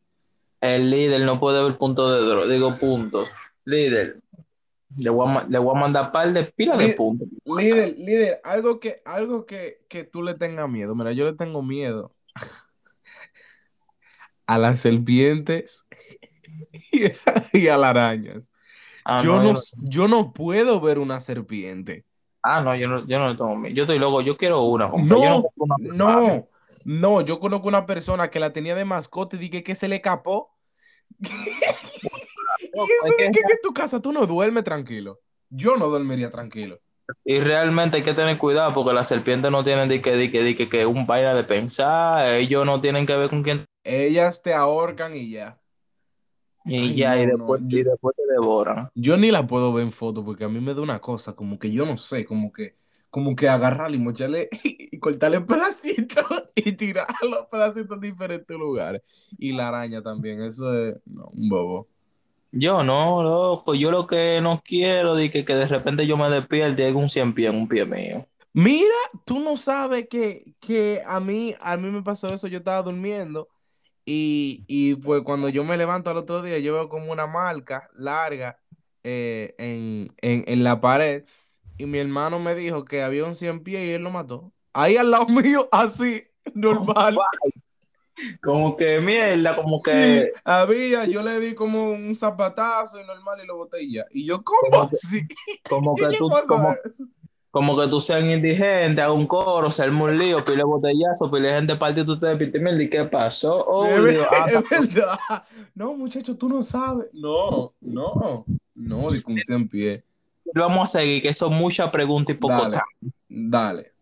[0.62, 3.28] el líder no puede ver puntos de droga, digo puntos.
[3.64, 4.20] Líder,
[4.96, 7.28] le voy a, le voy a mandar par de pila de puntos.
[7.44, 10.94] Líder, líder, algo que, algo que, que tú le tengas miedo.
[10.94, 12.14] Mira, yo le tengo miedo
[14.46, 15.84] a las serpientes
[16.92, 17.12] y a,
[17.52, 18.42] y a las arañas.
[19.08, 22.04] Ah, yo, no, no, yo no- yo no puedo ver una serpiente.
[22.42, 23.74] ah, no, yo no, yo no tengo miedo.
[23.74, 24.88] Yo estoy loco, yo quiero una.
[24.88, 25.76] No, Yo no una.
[25.94, 26.48] No,
[26.84, 29.96] no, yo conozco una persona que la tenía de mascota y dije que se le
[29.96, 30.50] escapó.
[32.60, 35.20] Y eso es de que- que en tu casa tú no duermes tranquilo.
[35.50, 36.78] Yo no dormiría tranquilo.
[37.24, 40.42] Y realmente hay que tener cuidado porque las serpientes no tienen de que, de que,
[40.42, 43.64] de que, que un vaina de pensar, ellos no tienen que ver con quién.
[43.84, 45.58] Ellas te ahorcan y ya.
[46.66, 48.90] Y Ay, ya, y después, no, y yo- después te devoran.
[48.94, 51.59] Yo ni la puedo ver en foto porque a mí me da una cosa, como
[51.59, 52.76] que yo no sé, como que,
[53.11, 56.24] como que agarrarle y mocharle y cortarle pedacitos
[56.55, 59.02] y tirar los pedacitos en diferentes lugares.
[59.38, 61.88] Y la araña también, eso es no, un bobo.
[62.50, 66.29] Yo no, loco, yo lo que no quiero es que, que de repente yo me
[66.31, 68.26] despierte y hay un cien pie en un pie mío.
[68.52, 68.94] Mira,
[69.26, 73.48] tú no sabes que, que a mí, a mí me pasó eso, yo estaba durmiendo
[74.06, 77.90] y, y pues cuando yo me levanto al otro día, yo veo como una marca
[77.94, 78.60] larga
[79.04, 81.24] eh, en, en, en la pared
[81.78, 84.52] y mi hermano me dijo que había un cien pies y él lo mató.
[84.74, 87.16] Ahí al lado mío, así, normal.
[88.42, 93.40] Como que mierda, como Sí, que había, yo le di como un zapatazo y normal
[93.42, 94.06] y lo boté y ya.
[94.10, 95.28] Y yo, ¿cómo Como que- así?
[95.68, 96.46] como ¿Qué que tú, pasó?
[96.46, 96.74] como,
[97.56, 101.48] como que tú seas indigente, haga un coro, se arma un lío, pile botellazo, pile
[101.54, 103.64] gente partido, tú te despiertes, ¿y qué pasó?
[103.66, 105.18] Oh, Es lío, ver- ah, es verdad.
[105.74, 107.06] No, muchacho, tú no sabes.
[107.14, 110.04] No, no, no, un cien pie.
[110.54, 113.16] vamos a seguir, que son muchas preguntas y poco Dale, tiempo.
[113.30, 113.92] dale.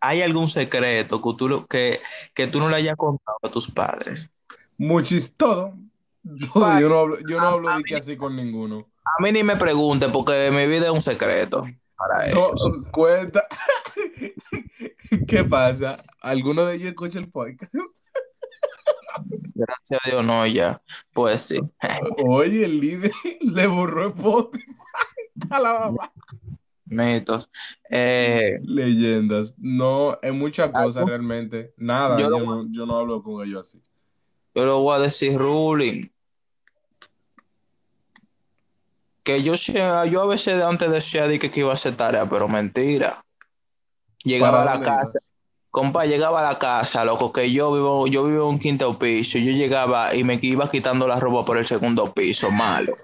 [0.00, 2.00] ¿Hay algún secreto que tú, lo- que,
[2.34, 4.32] que tú no le hayas contado a tus padres?
[4.76, 5.74] Muchis todo.
[6.52, 8.86] Todo, Yo no hablo, yo no hablo de que así con ninguno.
[9.04, 11.66] A mí ni me pregunte porque mi vida es un secreto
[11.96, 12.70] para No, ellos.
[12.92, 13.46] cuenta.
[15.28, 16.02] ¿Qué pasa?
[16.20, 17.72] ¿Alguno de ellos escucha el podcast?
[19.54, 20.80] Gracias a Dios, no, ya.
[21.12, 21.58] Pues sí.
[22.26, 24.64] Oye, el líder le borró Spotify
[25.50, 26.12] a la mamá.
[26.86, 27.50] Mitos.
[27.90, 29.54] Eh, Leyendas.
[29.58, 31.72] No, es muchas cosas realmente.
[31.76, 33.82] Nada, Yo yo, lo- no, yo no hablo con ellos así.
[34.54, 36.10] yo le voy a decir, Ruling,
[39.22, 43.24] que yo, yo a veces antes decía de que, iba a hacer tarea, pero mentira.
[44.24, 45.18] Llegaba a ¿Para la casa,
[45.70, 49.38] compa, llegaba a la casa, loco, que yo vivo, yo vivo en un quinto piso,
[49.38, 52.96] yo llegaba y me iba quitando la ropa por el segundo piso, malo.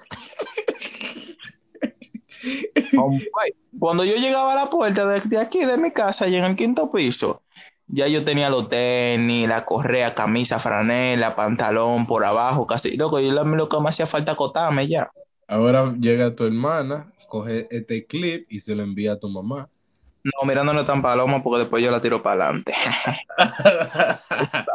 [2.94, 3.40] Compa,
[3.78, 6.56] Cuando yo llegaba a la puerta de, de aquí, de mi casa, y en el
[6.56, 7.42] quinto piso,
[7.86, 13.32] ya yo tenía los tenis, la correa, camisa, franela, pantalón por abajo, casi, loco, yo
[13.32, 15.10] lo, lo que me hacía falta acotarme ya.
[15.48, 19.68] Ahora llega tu hermana, coge este clip y se lo envía a tu mamá.
[20.22, 22.74] No, mirándole tan paloma porque después yo la tiro para adelante.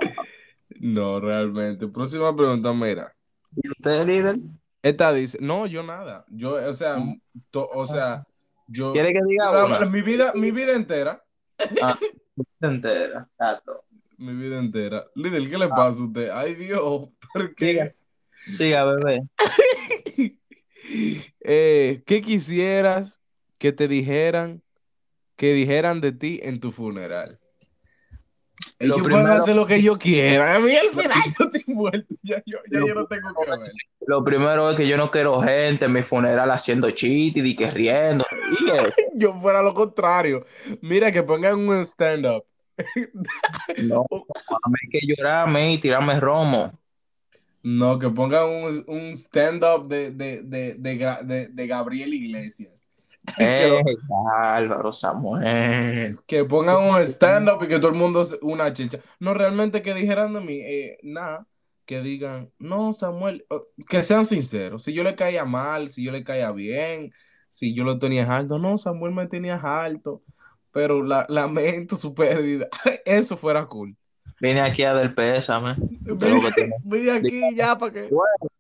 [0.80, 1.88] No, realmente.
[1.88, 3.14] Próxima pregunta, mira.
[3.56, 4.36] ¿Y usted, líder?
[4.82, 6.26] Esta dice, no, yo nada.
[6.30, 6.98] Yo, o sea,
[7.52, 8.26] to- o sea,
[8.68, 9.86] yo ¿Quiere que diga una?
[9.86, 11.24] mi vida, mi vida entera,
[12.60, 13.86] Se entera, tato.
[14.18, 15.06] mi vida entera.
[15.16, 16.30] Líder, ¿qué le pasa a usted?
[16.34, 16.82] Ay, Dios,
[17.32, 18.52] ¿por Siga, qué?
[18.52, 19.22] siga, bebé.
[21.42, 23.20] Eh, ¿qué quisieras
[23.60, 24.62] que te dijeran,
[25.36, 27.40] que dijeran de ti en tu funeral?
[28.80, 30.56] Lo Ellos pueden primero- hacer lo que yo quiera.
[30.56, 32.16] A mí al final yo estoy muerto.
[32.22, 33.72] Ya, yo, ya yo no tengo que ver.
[34.06, 37.72] Lo primero es que yo no quiero gente en mi funeral haciendo chistes y que
[37.72, 38.26] riendo.
[39.16, 40.46] Yo fuera lo contrario.
[40.82, 42.44] Mira, que pongan un stand-up.
[43.78, 46.78] no, hay que llorarme y tirarme romo.
[47.64, 52.90] No, que pongan un, un stand-up de, de, de, de, Gabriel Iglesias.
[53.40, 53.72] Eh,
[54.34, 56.20] Álvaro Samuel.
[56.28, 59.00] Que pongan un stand-up y que todo el mundo una chicha.
[59.20, 61.48] No, realmente que dijeran de mí, eh, nada,
[61.86, 63.46] que digan, no, Samuel,
[63.88, 64.84] que sean sinceros.
[64.84, 67.14] Si yo le caía mal, si yo le caía bien,
[67.50, 70.22] si yo lo tenía alto, no, Samuel me tenía alto,
[70.72, 72.68] pero la, lamento su pérdida.
[73.06, 73.96] Eso fuera cool.
[74.44, 75.76] Vine aquí a dar pésame.
[76.84, 78.10] Vine, aquí ya para que.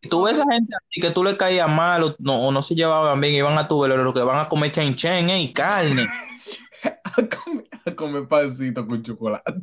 [0.09, 2.63] Tú ves a esa gente así que tú le caías mal o no, o no
[2.63, 5.29] se llevaban bien y van a tu velorio, lo que van a comer chen chen
[5.29, 6.03] eh, y carne.
[6.83, 9.53] A comer, a comer pancito con chocolate.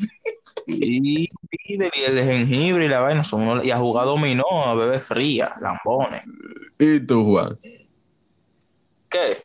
[0.67, 4.45] Y, y, de- y el jengibre y la vaina son unos- y a jugar dominó,
[4.67, 6.23] a beber fría, lambones.
[6.79, 7.59] ¿Y tú, Juan?
[9.11, 9.45] ¿Qué?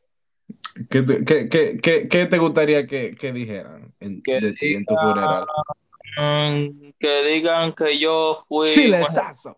[0.89, 4.95] ¿Qué te, qué, qué, qué, qué te gustaría que, que dijeran en, de en tu
[4.95, 5.45] funeral?
[6.99, 9.58] Que digan que yo fui, Chilezazo.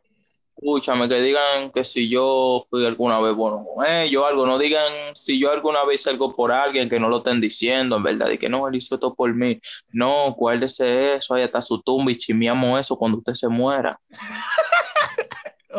[0.55, 4.91] escúchame, que digan que si yo fui alguna vez bueno con ellos, algo, no digan
[5.13, 8.29] si yo alguna vez hice algo por alguien que no lo estén diciendo, en verdad,
[8.29, 9.59] y que no, él hizo esto por mí.
[9.91, 13.99] No, guárdese eso, ahí está su tumba y chimiamos eso cuando usted se muera.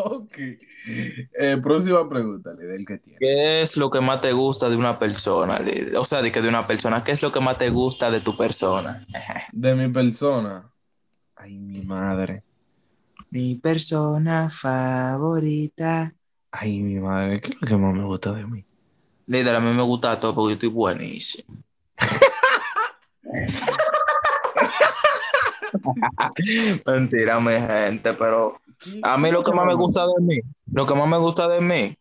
[0.04, 0.38] Ok.
[0.86, 3.18] Eh, próxima pregunta, líder, que tiene.
[3.18, 5.58] ¿Qué es lo que más te gusta de una persona?
[5.58, 5.96] líder?
[5.96, 8.20] O sea, de que de una persona, ¿qué es lo que más te gusta de
[8.20, 9.06] tu persona?
[9.52, 10.70] De mi persona.
[11.34, 12.42] Ay, mi madre.
[13.30, 16.14] Mi persona favorita.
[16.50, 17.40] Ay, mi madre.
[17.40, 18.64] ¿Qué es lo que más me gusta de mí?
[19.26, 21.54] Líder, a mí me gusta todo porque yo estoy buenísimo.
[26.86, 28.54] Mentira, mi gente, pero
[29.02, 30.40] a mí lo que más me gusta de mí,
[30.72, 31.96] lo que más me gusta de mí,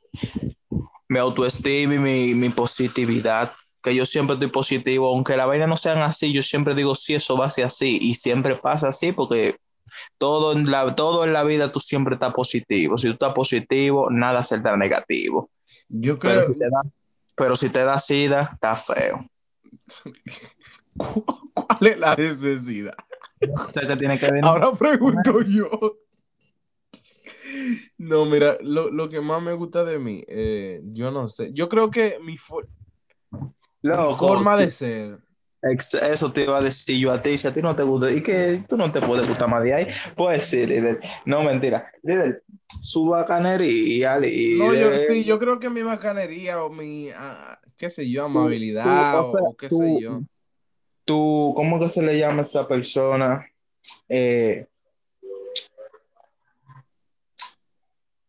[1.09, 5.77] mi autoestima y mi, mi positividad, que yo siempre estoy positivo, aunque la vaina no
[5.77, 9.11] sean así, yo siempre digo, sí, eso va a ser así, y siempre pasa así,
[9.11, 9.55] porque
[10.17, 12.97] todo en la, todo en la vida tú siempre estás positivo.
[12.97, 15.49] Si tú estás positivo, nada será negativo.
[15.89, 16.33] Yo creo.
[16.33, 16.81] Pero si te da,
[17.35, 19.25] pero si te da sida, está feo.
[20.97, 22.95] ¿Cu- ¿Cuál es la necesidad?
[23.67, 24.45] Usted que tiene que venir.
[24.45, 25.69] Ahora pregunto yo.
[27.97, 31.51] No, mira, lo, lo que más me gusta de mí, eh, yo no sé.
[31.53, 32.67] Yo creo que mi, forma
[34.57, 35.19] de ser.
[35.61, 38.21] Eso te iba a decir yo a ti, si a ti no te gusta, y
[38.21, 40.99] que tú no te puedes gustar más de ahí, pues sí, líder.
[41.25, 41.91] No, mentira.
[42.03, 42.43] Líder,
[42.81, 44.99] su bacanería, No, yo líder.
[44.99, 47.09] sí, yo creo que mi bacanería o mi.
[47.09, 50.21] ah, qué sé yo, amabilidad o sea, o, qué tú- sé yo.
[51.05, 53.49] Tú, ¿cómo que se le llama a esta persona?
[54.09, 54.67] Eh,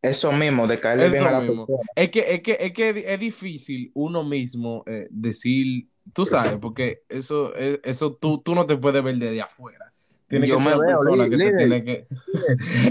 [0.02, 1.66] eso mismo, de caerle bien a Eso la mismo.
[1.66, 1.88] persona.
[1.94, 7.02] Es que, es que, es que es difícil uno mismo eh, decir, tú sabes, porque
[7.08, 9.92] eso, eh, eso tú, tú no te puedes ver desde afuera.
[10.28, 11.56] Tiene Yo que me ser una veo, persona que te líder.
[11.56, 12.06] tiene que.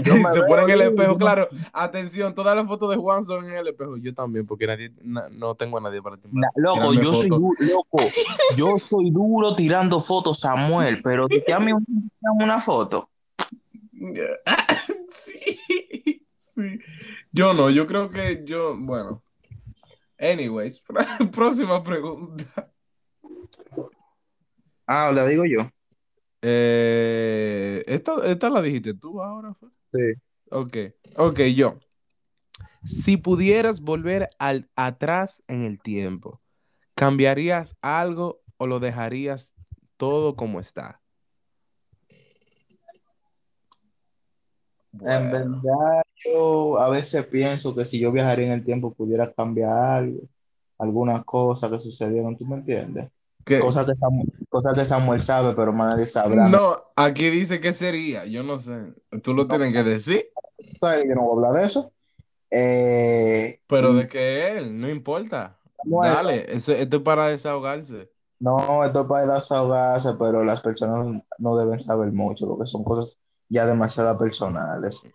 [0.04, 1.48] Yo se pone en el líder, espejo, claro.
[1.72, 3.96] Atención, todas las fotos de Juan son en el espejo.
[3.96, 6.28] Yo también, porque nadie, na- no tengo a nadie para ti.
[6.32, 8.12] Na- loco, yo soy duro, loco,
[8.56, 11.70] yo soy duro tirando fotos, Samuel, pero de que a mí
[12.40, 13.08] una foto.
[15.08, 15.58] sí,
[16.58, 16.78] sí.
[17.32, 19.22] Yo no, yo creo que yo, bueno.
[20.18, 20.82] Anyways,
[21.32, 22.72] próxima pregunta.
[24.86, 25.70] Ah, la digo yo.
[26.42, 29.54] Eh, esta, esta la dijiste tú ahora.
[29.54, 29.68] fue?
[29.92, 30.14] Sí.
[30.50, 30.76] Ok,
[31.16, 31.78] ok, yo.
[32.84, 36.40] Si pudieras volver al, atrás en el tiempo,
[36.94, 39.54] ¿cambiarías algo o lo dejarías
[39.96, 41.00] todo como está?
[44.92, 49.72] En verdad, yo a veces pienso que si yo viajaría en el tiempo pudiera cambiar
[49.72, 50.20] algo,
[50.78, 53.10] algunas cosas que sucedieron, ¿tú me entiendes?
[53.44, 53.58] ¿qué?
[53.60, 56.48] Cosas que Samuel, cosas que Samuel sabe, pero más nadie sabrá.
[56.48, 58.92] No, aquí dice que sería, yo no sé.
[59.22, 60.26] Tú lo tienes que decir.
[60.58, 61.92] Yo no voy a hablar de eso.
[62.50, 65.58] Eh, pero y de que él, no importa.
[65.84, 68.10] Dale, eso, esto es para desahogarse.
[68.40, 73.18] no, esto es para desahogarse, pero las personas no deben saber mucho porque son cosas
[73.48, 75.06] ya demasiado personales.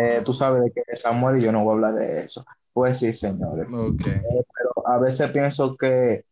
[0.00, 2.44] Eh, tú sabes de que Samuel y yo no voy a hablar de eso.
[2.72, 3.66] Pues sí, señores.
[3.72, 4.02] Ok.
[4.04, 6.24] Pero a veces pienso que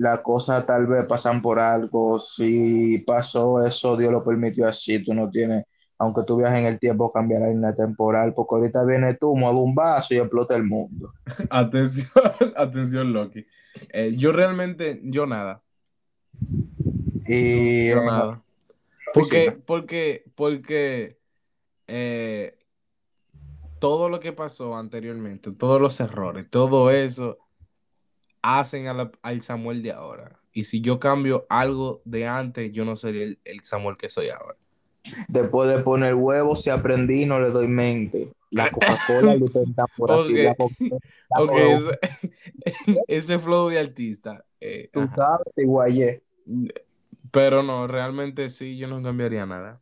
[0.00, 2.18] la cosa tal vez pasan por algo.
[2.18, 5.02] Si pasó eso, Dios lo permitió así.
[5.02, 5.64] Tú no tienes,
[5.98, 9.58] aunque tú viajes en el tiempo, cambiar la línea temporal, porque ahorita viene tú, mueve
[9.58, 11.14] un vaso y explota el mundo.
[11.50, 12.10] Atención,
[12.56, 13.46] atención, Loki.
[13.90, 15.62] Eh, yo realmente, yo nada.
[17.26, 18.42] Y Yo eh, nada.
[19.14, 19.52] oficina.
[19.54, 21.18] Porque, porque, porque
[21.86, 22.57] eh,
[23.78, 27.38] todo lo que pasó anteriormente, todos los errores, todo eso
[28.42, 30.40] hacen a la- al Samuel de ahora.
[30.52, 34.30] Y si yo cambio algo de antes, yo no sería el, el Samuel que soy
[34.30, 34.56] ahora.
[35.28, 38.32] Después de poner huevo, si aprendí, no le doy mente.
[38.50, 40.34] La Coca-Cola lo intenta por así.
[40.34, 40.38] Ok.
[40.44, 40.74] La Coca-
[41.30, 41.98] la Ok, Coca-
[42.64, 44.44] ese, ese flow de artista.
[44.60, 45.10] eh, tú ajá.
[45.10, 46.22] sabes, te guayé.
[47.30, 49.80] Pero no, realmente sí, yo no cambiaría nada.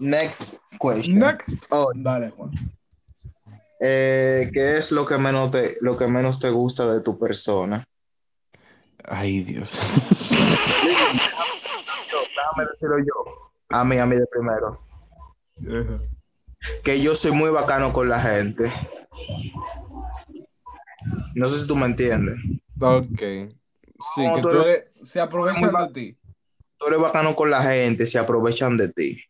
[0.00, 1.20] Next question.
[1.20, 1.66] Next.
[1.70, 2.50] Oh, Dale, Juan.
[3.80, 7.86] Eh, ¿qué es lo que menos te, lo que menos te gusta de tu persona?
[9.04, 9.86] Ay, Dios.
[10.30, 11.20] Déjame
[12.68, 13.50] decirlo yo.
[13.68, 14.80] A mí, a mí de primero.
[16.82, 18.72] Que yo soy muy bacano con la gente.
[21.34, 22.36] No sé si tú me entiendes.
[22.80, 23.20] Ok.
[24.14, 26.18] Sí, No, que tú eres, se aprovechan de ti.
[26.78, 29.22] Tú eres bacano con la gente, se aprovechan de ti.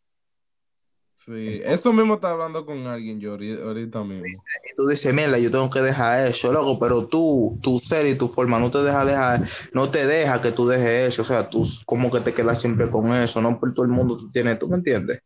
[1.31, 4.25] Sí, eso mismo está hablando con alguien yo ahori- ahorita mismo.
[4.25, 8.17] Y tú dices, mierda, yo tengo que dejar eso, loco, pero tú, tu ser y
[8.17, 11.49] tu forma no te deja dejar, no te deja que tú dejes eso, o sea,
[11.49, 14.59] tú como que te quedas siempre con eso, no por todo el mundo tú tienes,
[14.59, 15.21] ¿tú me entiendes?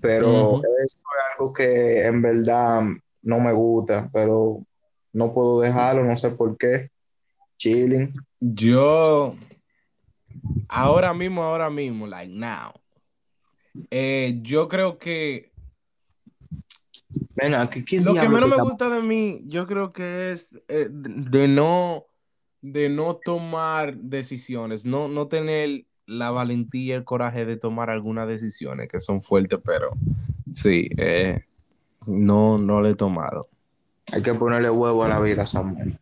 [0.00, 0.96] Pero eso es
[1.32, 2.82] algo que en verdad
[3.22, 4.64] no me gusta, pero
[5.12, 6.90] no puedo dejarlo, no sé por qué.
[7.56, 8.14] Chilling.
[8.40, 9.34] Yo,
[10.68, 12.72] ahora mismo, ahora mismo, like now,
[13.90, 15.52] eh, yo creo que
[17.36, 20.88] Venga, ¿qué, ¿quién lo que menos me gusta de mí, yo creo que es eh,
[20.90, 22.06] de no,
[22.60, 28.28] de no tomar decisiones, no, no tener la valentía y el coraje de tomar algunas
[28.28, 29.90] decisiones que son fuertes, pero
[30.54, 31.44] sí, eh,
[32.06, 33.48] no, no lo he tomado.
[34.12, 35.98] Hay que ponerle huevo a la vida, Samuel.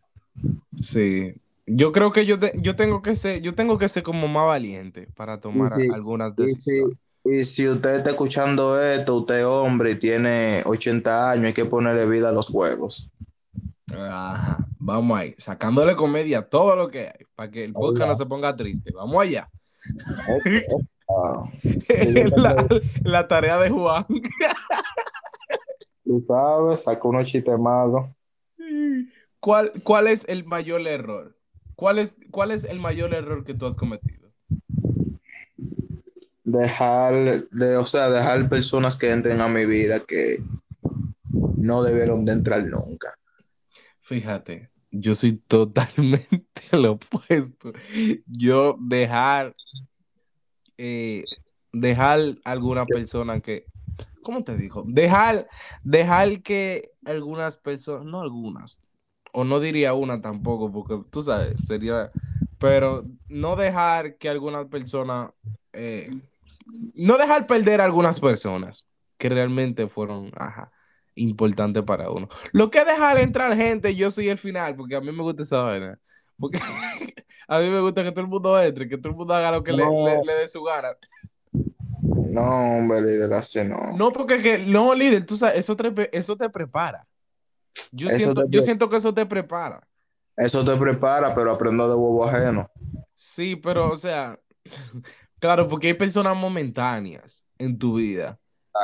[0.81, 1.33] Sí.
[1.65, 4.45] Yo creo que yo, te- yo tengo que ser, yo tengo que ser como más
[4.45, 6.97] valiente para tomar sí, algunas decisiones.
[7.25, 11.65] Y si usted está escuchando esto, usted es hombre y tiene 80 años, hay que
[11.65, 13.11] ponerle vida a los huevos.
[13.91, 14.65] Ajá.
[14.79, 18.25] Vamos ahí, sacándole comedia a todo lo que hay, para que el podcast no se
[18.25, 18.91] ponga triste.
[18.93, 19.49] Vamos allá.
[22.37, 22.65] La,
[23.03, 24.05] la tarea de Juan.
[26.03, 28.09] tú sabes, saca unos chistes malos.
[29.39, 31.37] ¿Cuál, ¿Cuál es el mayor error?
[31.75, 34.22] ¿Cuál es, ¿Cuál es el mayor error que tú has cometido?
[36.43, 37.13] Dejar,
[37.51, 40.43] de, o sea, dejar personas que entren a mi vida que
[41.57, 43.17] no debieron de entrar nunca.
[44.01, 47.73] Fíjate, yo soy totalmente lo opuesto.
[48.27, 49.55] Yo dejar,
[50.77, 51.23] eh,
[51.71, 53.65] dejar alguna persona que,
[54.21, 54.83] ¿cómo te digo?
[54.85, 55.47] Dejar,
[55.83, 58.81] dejar que algunas personas, no algunas,
[59.31, 62.11] o no diría una tampoco, porque tú sabes, sería,
[62.59, 65.31] pero no dejar que algunas personas,
[65.73, 66.11] eh,
[66.65, 68.85] no dejar perder a algunas personas
[69.17, 70.71] que realmente fueron, ajá,
[71.15, 72.27] importantes para uno.
[72.51, 75.61] Lo que dejar entrar gente, yo soy el final, porque a mí me gusta esa
[75.61, 75.99] vaina.
[76.37, 76.57] Porque
[77.47, 79.63] a mí me gusta que todo el mundo entre, que todo el mundo haga lo
[79.63, 79.91] que le, No.
[80.05, 80.89] le- le dé su gana.
[81.51, 83.95] No, hombre, líder, así no.
[83.95, 87.07] No, porque que, no, líder, tú sabes, eso te, eso te prepara.
[87.91, 89.87] Yo Eso siento, te yo siento que eso te prepara.
[90.35, 92.69] Eso te prepara, pero aprendo de huevo ajeno.
[93.13, 94.39] Sí, pero, o sea,
[95.43, 98.39] claro, porque hay personas momentáneas en tu vida.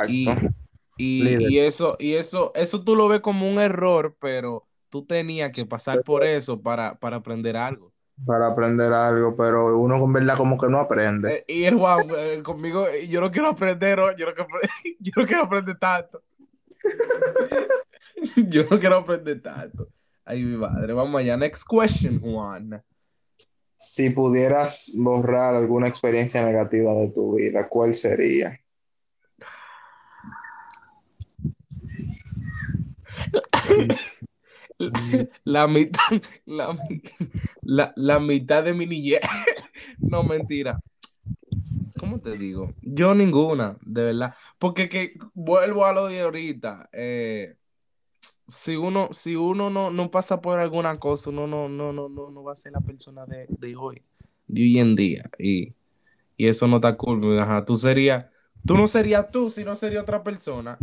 [0.10, 0.50] Y, Exacto.
[0.98, 5.54] y, y eso, y eso, eso tú lo ves como un error, pero tú tenías
[5.54, 7.94] que pasar por eso para, para aprender algo.
[8.26, 11.34] Para aprender algo, pero uno con verdad como que no aprende.
[11.34, 14.50] Eh, y el Juan, eh, conmigo, eh, yo no quiero aprender, yo no quiero,
[15.00, 16.22] yo no quiero aprender tanto.
[18.50, 19.88] Yo no quiero aprender tanto.
[20.26, 20.92] Ay, mi madre.
[20.92, 21.38] Vamos allá.
[21.38, 22.84] Next question, Juan.
[23.80, 28.60] Si pudieras borrar alguna experiencia negativa de tu vida, ¿cuál sería?
[35.46, 36.02] La mitad,
[36.46, 36.78] la,
[37.64, 39.22] la, la mitad de mi niñez.
[40.00, 40.80] No, mentira.
[41.98, 42.74] ¿Cómo te digo?
[42.82, 44.36] Yo ninguna, de verdad.
[44.58, 46.90] Porque que vuelvo a lo de ahorita.
[46.92, 47.56] eh,
[48.50, 52.32] si uno, si uno no, no pasa por alguna cosa, uno no, no, no, no,
[52.32, 54.02] no va a ser la persona de, de hoy,
[54.48, 55.30] de hoy en día.
[55.40, 55.74] Y,
[56.38, 57.40] y eso no está cool.
[57.40, 58.26] Ajá, tú serías,
[58.66, 60.78] tú no serías tú, si no sería otra persona.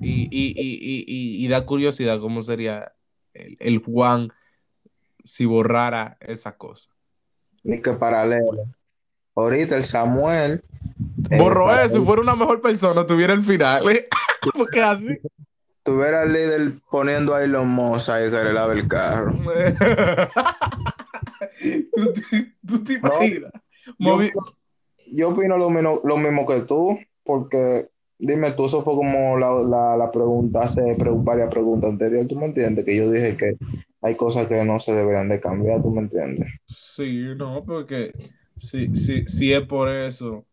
[0.00, 2.92] Y, y, y, y, y, y da curiosidad cómo sería
[3.34, 4.30] el, el Juan
[5.24, 6.90] si borrara esa cosa.
[7.62, 8.64] Ni que paralelo.
[9.34, 10.62] Ahorita el Samuel.
[11.30, 13.88] eh, Borró eso y fuera una mejor persona, tuviera el final.
[13.90, 14.08] ¿eh?
[14.56, 15.18] Porque así.
[15.84, 19.34] Tuviera al líder poniendo a Elon Musk ahí que le lave el carro.
[21.94, 23.52] ¿Tú, te- tú te imaginas?
[23.98, 24.32] Movi-
[25.12, 29.50] Yo opino lo mismo, lo mismo que tú, porque dime tú, eso fue como la,
[29.62, 32.84] la, la pregunta, hace varias preguntas anteriores, ¿tú me entiendes?
[32.84, 33.56] Que yo dije que
[34.00, 36.48] hay cosas que no se deberían de cambiar, ¿tú me entiendes?
[36.66, 38.12] Sí, no, porque
[38.56, 40.46] sí, sí, sí es por eso.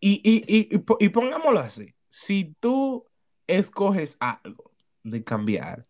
[0.00, 3.04] Y, y, y, y, y pongámoslo así, si tú
[3.46, 4.70] escoges algo
[5.02, 5.86] de cambiar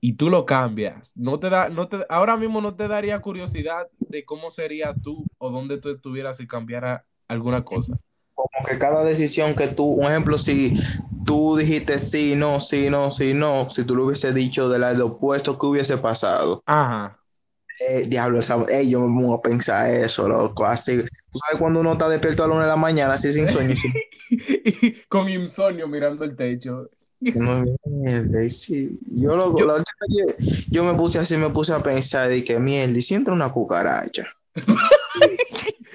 [0.00, 3.88] y tú lo cambias, no te da, no te, ahora mismo no te daría curiosidad
[3.98, 7.94] de cómo sería tú o dónde tú estuvieras si cambiara alguna cosa.
[8.34, 10.78] Como que cada decisión que tú, un ejemplo, si
[11.26, 15.06] tú dijiste sí, no, sí, no, sí, no, si tú lo hubiese dicho de lo
[15.06, 16.62] opuesto, ¿qué hubiese pasado?
[16.66, 17.18] Ajá.
[17.80, 21.92] Eh, diablo, eh, yo me pongo a pensar eso, loco, así, tú sabes cuando uno
[21.92, 23.92] está despierto a la una de la mañana, así sin sueño, sin
[25.08, 26.90] con insomnio mirando el techo.
[27.20, 28.98] No, mierda, y sí.
[29.10, 32.44] Yo, lo, Yo- la última vez yo me puse así, me puse a pensar y
[32.44, 34.26] que mierda, y si entra una cucaracha.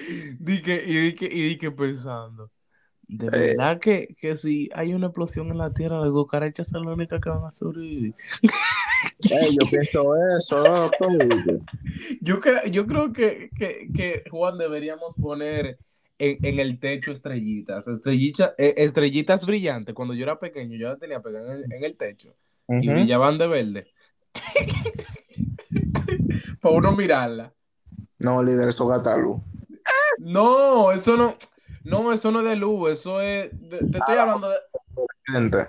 [0.06, 0.62] Y di
[1.14, 2.50] que, y pensando.
[3.08, 3.54] De Eh.
[3.56, 7.20] verdad que, que si hay una explosión en la tierra, las cucarachas son las únicas
[7.20, 8.14] que van a sobrevivir.
[9.30, 11.06] Eh, yo pienso eso, loco.
[12.22, 15.78] Yo, cre- yo creo que, que, que, Juan, deberíamos poner
[16.18, 17.86] en, en el techo estrellitas.
[17.88, 19.94] Estrellitas, eh, estrellitas brillantes.
[19.94, 22.34] Cuando yo era pequeño, yo las tenía pegadas en, el- en el techo
[22.68, 23.86] y brillaban de verde.
[26.60, 27.52] Para uno mirarla.
[28.18, 29.40] No, líder, eso gata luz.
[30.18, 31.36] No, eso no.
[31.84, 33.50] No, eso no es de luz, eso es.
[33.52, 34.56] de- te estoy Ah, hablando de.
[35.26, 35.68] Gente,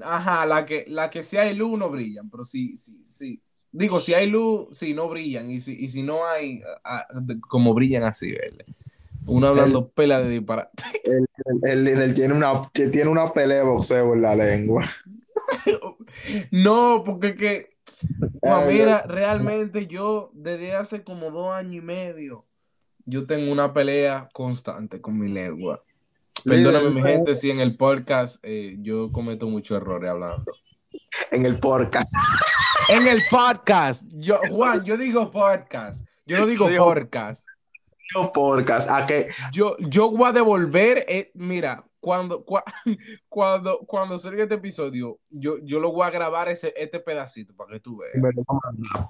[0.00, 3.40] Ajá, la que, la que si hay luz no brillan, pero si, si, si.
[3.72, 5.50] Digo, si hay luz, sí, no brillan.
[5.50, 8.66] Y si, y si no hay, ah, de- como brillan así, ¿verdad?
[9.26, 10.70] Uno hablando pela de disparar.
[11.04, 14.84] el, el- el líder tiene una, tiene una pelea de boxeo en la lengua.
[16.50, 17.76] No, porque que.
[18.42, 22.44] Eh, mira, realmente yo desde hace como dos años y medio,
[23.04, 25.82] yo tengo una pelea constante con mi lengua.
[26.44, 30.44] Perdóname, mi gente, si en el podcast eh, yo cometo muchos errores hablando.
[31.30, 32.12] En el podcast.
[32.88, 37.46] En el podcast, yo, Juan, yo digo podcast, yo no Digo- podcast.
[38.14, 38.88] Yo podcast.
[38.90, 42.62] A que Yo, yo voy a devolver, eh, mira, cuando, cua-
[43.28, 47.72] cuando, cuando salga este episodio, yo, yo lo voy a grabar ese, este pedacito para
[47.72, 48.14] que tú veas.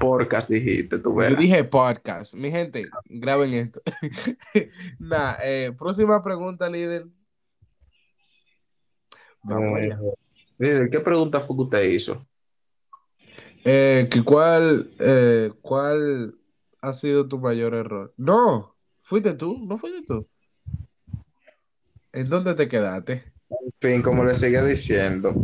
[0.01, 1.39] podcast dijiste, tú Yo verás.
[1.39, 2.35] dije podcast.
[2.35, 3.83] Mi gente, graben esto.
[4.99, 7.07] Nah, eh, próxima pregunta, líder.
[9.43, 9.99] Vamos allá.
[10.59, 12.27] líder, ¿qué pregunta fue que usted hizo?
[13.65, 16.35] Eh, que cuál, eh, ¿Cuál
[16.81, 18.15] ha sido tu mayor error?
[18.17, 18.76] No,
[19.07, 20.27] fuiste tú, no fuiste tú.
[22.13, 23.33] ¿En dónde te quedaste?
[23.49, 25.35] En fin, como le seguía diciendo,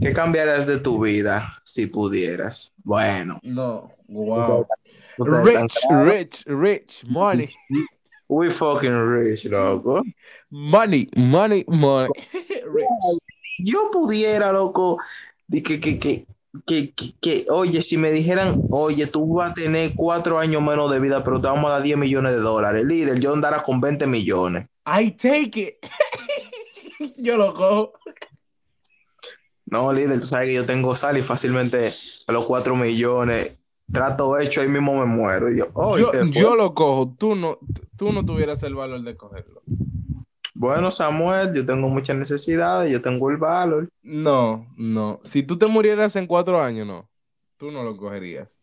[0.00, 2.72] ¿Qué cambiarías de tu vida si pudieras?
[2.84, 3.40] Bueno.
[3.42, 4.66] No, wow.
[5.18, 7.46] Rich, rich, rich, money,
[8.28, 10.02] We fucking rich, loco.
[10.50, 12.10] money, money, money.
[12.32, 13.20] Rich.
[13.58, 14.98] Yo pudiera, loco,
[15.50, 16.26] que, que,
[16.66, 20.90] que, que, que, oye, si me dijeran, oye, tú vas a tener cuatro años menos
[20.92, 23.80] de vida, pero te vamos a dar 10 millones de dólares, líder, yo andara con
[23.80, 24.66] 20 millones.
[24.86, 25.76] I take it.
[27.16, 27.92] Yo lo cojo.
[29.66, 31.94] No, líder, tú sabes que yo tengo sal y fácilmente
[32.26, 33.58] a los 4 millones,
[33.90, 35.50] trato hecho, ahí mismo me muero.
[35.50, 36.32] Yo, oh, Yo, ¿y qué fue?
[36.32, 37.14] yo lo cojo.
[37.18, 37.58] Tú no,
[37.96, 39.62] tú no tuvieras el valor de cogerlo.
[40.62, 43.88] Bueno, Samuel, yo tengo muchas necesidades, yo tengo el valor.
[44.00, 45.18] No, no.
[45.24, 47.10] Si tú te murieras en cuatro años, no.
[47.56, 48.60] Tú no lo cogerías.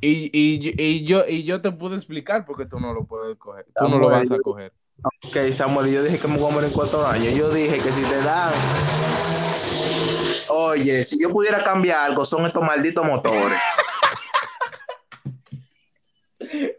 [0.00, 3.38] Y, y, y yo, y yo te puedo explicar por qué tú no lo puedes
[3.38, 3.64] coger.
[3.76, 4.72] Tú no lo vas a coger.
[5.22, 7.32] Ok, Samuel, yo dije que me voy a morir en cuatro años.
[7.32, 8.52] Yo dije que si te dan.
[10.48, 13.60] Oye, si yo pudiera cambiar algo, son estos malditos motores.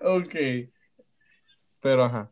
[0.04, 0.36] Ok.
[1.82, 2.32] Pero ajá.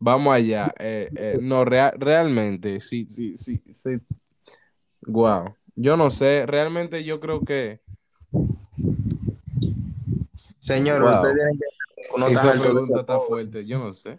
[0.00, 0.72] Vamos allá.
[0.78, 3.98] Eh, eh, no, rea- realmente, sí, sí, sí, sí.
[5.06, 5.54] Wow.
[5.74, 7.80] Yo no sé, realmente yo creo que
[10.60, 11.14] Señor, Wow.
[11.14, 12.26] ustedes tienen que.
[12.32, 13.66] Está esa de pregunta está fuerte.
[13.66, 14.18] Yo no sé.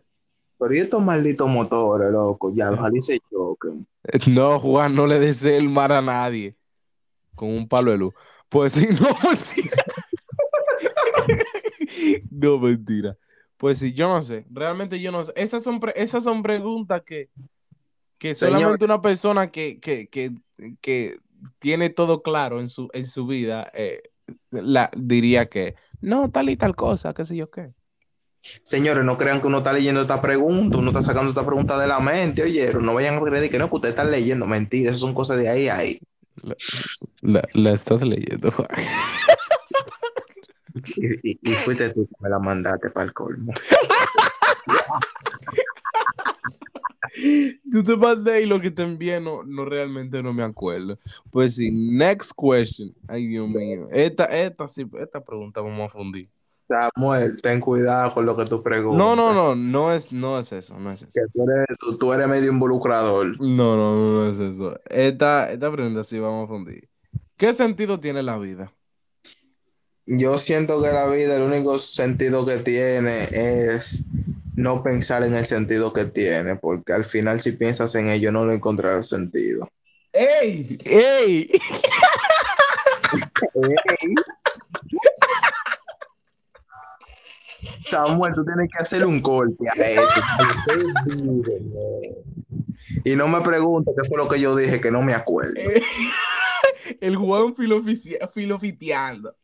[0.58, 3.88] Pero y estos malditos motores, loco, ya, y se choquen.
[4.28, 6.56] No, Juan, no le desee el mar a nadie
[7.36, 8.14] con un palo de luz.
[8.50, 9.78] Pues sí, no, mentira.
[12.32, 13.18] No, mentira.
[13.60, 14.46] Pues sí, yo no sé.
[14.50, 15.34] Realmente yo no sé.
[15.36, 17.30] Esas son, pre- esas son preguntas que,
[18.18, 18.60] que Señor.
[18.62, 20.32] solamente una persona que, que, que,
[20.80, 21.20] que
[21.60, 24.02] tiene todo claro en su, en su vida eh,
[24.50, 27.74] la, diría que no, tal y tal cosa, qué sé yo qué.
[28.64, 31.88] Señores, no crean que uno está leyendo esta pregunta, uno está sacando esta pregunta de
[31.88, 32.86] la mente, oyeron.
[32.86, 34.46] No vayan a creer que no, que ustedes están leyendo.
[34.46, 36.00] Mentira, eso son cosas de ahí a ahí.
[37.22, 38.54] La, la estás leyendo.
[40.96, 43.54] Y, y- y fuiste tú que me la mandaste para el colmo.
[47.72, 50.98] Tú te mandé y lo que te envié no, no realmente no me acuerdo.
[51.32, 52.94] Pues sí, next question.
[53.08, 53.88] Ay, Dios mío.
[53.92, 56.30] Esta, esta sí, esta pregunta vamos a fundir.
[56.68, 58.98] Samuel, ten cuidado con lo que tú preguntas.
[59.00, 61.10] No, no, no, no es, no es eso, no es eso.
[61.14, 63.40] Que tú eres, tú, tú eres medio involucrador.
[63.42, 64.80] No, no, no, no es eso.
[64.88, 66.88] Esta, esta pregunta sí vamos a fundir.
[67.38, 68.72] ¿Qué sentido tiene la vida?
[70.12, 74.04] Yo siento que la vida, el único sentido que tiene es
[74.56, 78.44] no pensar en el sentido que tiene, porque al final si piensas en ello no
[78.44, 79.70] le encontrarás sentido.
[80.12, 80.80] ¡Ey!
[80.84, 81.52] ¡Ey!
[87.86, 90.22] Samuel, tú tienes que hacer un corte a esto.
[93.04, 95.54] Y no me preguntes qué fue lo que yo dije, que no me acuerdo.
[97.02, 97.56] El Juan
[98.34, 99.36] filofiteando.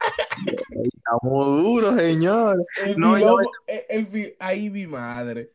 [0.69, 2.65] Estamos duros, señor.
[2.85, 5.51] El No, yo filo- a veces- el- el fi- Ay, mi madre.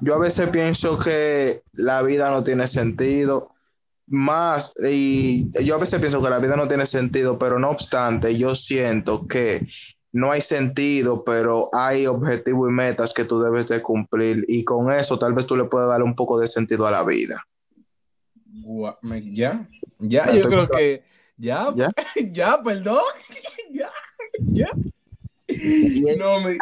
[0.00, 3.50] Yo a veces pienso que la vida no tiene sentido.
[4.06, 8.36] Más, y yo a veces pienso que la vida no tiene sentido, pero no obstante,
[8.36, 9.66] yo siento que
[10.14, 14.92] no hay sentido, pero hay objetivos y metas que tú debes de cumplir y con
[14.92, 17.44] eso tal vez tú le puedas dar un poco de sentido a la vida.
[19.02, 20.76] Me- Ya, ya, Ya yo creo contando.
[20.76, 21.02] que
[21.36, 21.90] ya, ¿Ya?
[22.32, 23.02] ya, perdón,
[23.72, 23.90] ya,
[24.52, 24.68] ya.
[25.48, 26.58] Y- No me,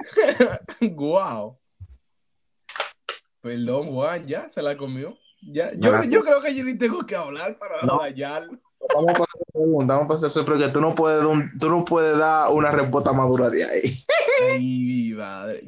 [0.97, 1.59] wow.
[3.43, 5.19] Perdón, Juan, ya se la comió.
[5.43, 7.99] Ya, yo, yo creo que yo ni tengo que hablar para No.
[8.95, 11.23] Vamos a pasar pregunta, vamos a pasar hacer porque tú no puedes,
[11.61, 13.99] tú no puedes dar una respuesta madura de ahí.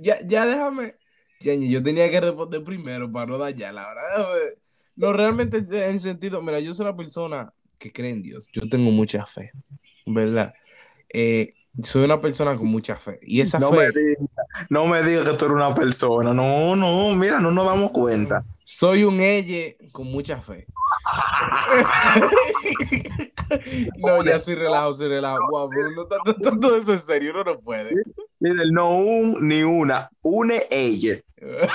[0.00, 0.96] Ya, ya déjame.
[1.40, 4.26] Yo tenía que responder primero para no dañar la verdad.
[4.96, 5.58] No, realmente
[5.88, 8.48] en sentido, mira, yo soy una persona que cree en Dios.
[8.52, 9.52] Yo tengo mucha fe,
[10.06, 10.54] ¿verdad?
[11.12, 13.18] Eh, soy una persona con mucha fe.
[13.22, 13.88] Y esa No fe, me
[14.70, 16.32] no me digas que tú eres una persona.
[16.32, 18.42] No, no, mira, no nos damos cuenta.
[18.64, 20.66] soy un elle con mucha fe.
[23.98, 25.46] no, ya soy relajo, soy relajo.
[25.48, 27.90] Guau, pero no tanto eso en serio, uno no puede.
[28.40, 31.16] Líder, no un ni una, une ella.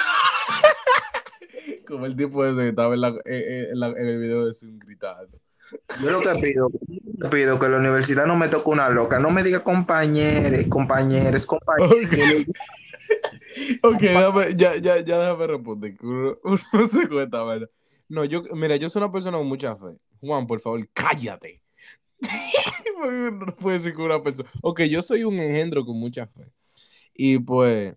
[1.88, 4.78] Como el tipo ese que estaba en, la- en la- en el video de Zoom
[4.80, 5.38] gritando.
[6.02, 6.70] Yo lo que pido,
[7.30, 12.46] pido que la universidad no me toque una loca, no me diga compañeros, compañeros, compañeros.
[13.84, 15.96] Ok, déjame- ya, ya, ya déjame responder.
[16.02, 16.60] Uno,
[16.92, 17.70] se cuenta, ¿verdad?
[18.08, 19.98] No, yo, mira, yo soy una persona con mucha fe.
[20.22, 21.62] Juan, por favor, cállate.
[23.32, 24.50] no puede ser que una persona.
[24.62, 26.52] Ok, yo soy un engendro con mucha fe.
[27.14, 27.96] Y pues,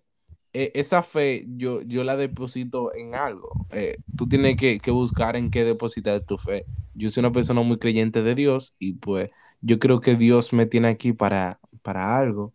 [0.53, 3.65] eh, esa fe yo, yo la deposito en algo.
[3.71, 6.65] Eh, tú tienes que, que, buscar en qué depositar tu fe.
[6.93, 9.31] Yo soy una persona muy creyente de Dios y pues
[9.61, 12.53] yo creo que Dios me tiene aquí para, para algo.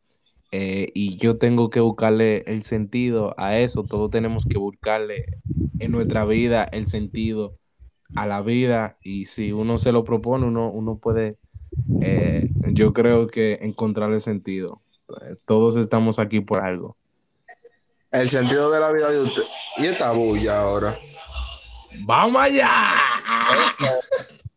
[0.53, 3.85] Eh, y yo tengo que buscarle el sentido a eso.
[3.85, 5.27] Todos tenemos que buscarle
[5.81, 7.59] en nuestra vida el sentido
[8.15, 8.99] a la vida.
[9.03, 11.37] Y si uno se lo propone, uno, uno puede,
[12.75, 14.83] yo creo que encontrarle sentido.
[15.47, 16.97] Todos estamos aquí por algo.
[18.11, 19.43] El sentido de la vida de usted.
[19.77, 20.95] Y esta bulla ahora.
[22.01, 22.95] ¡Vamos allá!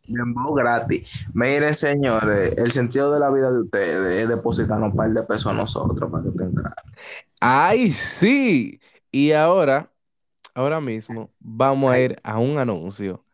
[0.08, 1.08] Dembow gratis.
[1.34, 5.47] Miren, señores, el sentido de la vida de ustedes es depositarnos un par de pesos
[5.47, 6.74] a nosotros para que tengan.
[7.39, 8.80] ¡Ay, sí!
[9.12, 9.89] Y ahora,
[10.54, 13.26] ahora mismo, vamos a ir a un anuncio.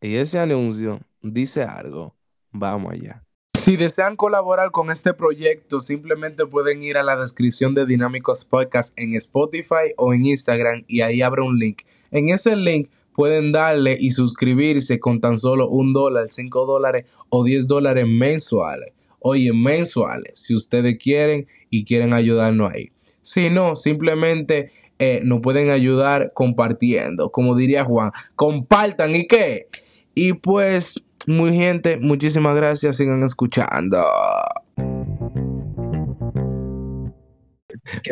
[0.00, 2.14] Y ese anuncio dice algo.
[2.50, 3.25] Vamos allá.
[3.56, 8.92] Si desean colaborar con este proyecto, simplemente pueden ir a la descripción de Dinámicos Podcast
[8.96, 11.82] en Spotify o en Instagram y ahí abre un link.
[12.12, 17.42] En ese link pueden darle y suscribirse con tan solo un dólar, cinco dólares o
[17.44, 18.92] diez dólares mensuales.
[19.18, 22.92] Oye, mensuales, si ustedes quieren y quieren ayudarnos ahí.
[23.22, 27.32] Si no, simplemente eh, nos pueden ayudar compartiendo.
[27.32, 29.66] Como diría Juan, compartan y qué.
[30.14, 34.02] Y pues muy gente, muchísimas gracias, sigan escuchando.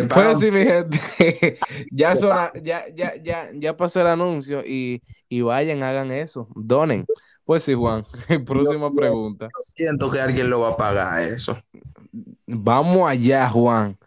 [0.08, 1.00] Pues sí, mi gente,
[1.90, 2.14] ya,
[2.62, 7.06] ya, ya, ya, ya pasó el anuncio y, y, vayan, hagan eso, donen.
[7.44, 8.06] Pues sí, Juan,
[8.46, 9.48] próxima pregunta.
[9.60, 11.58] Siento que alguien lo va a pagar eso.
[12.46, 13.98] Vamos allá, Juan.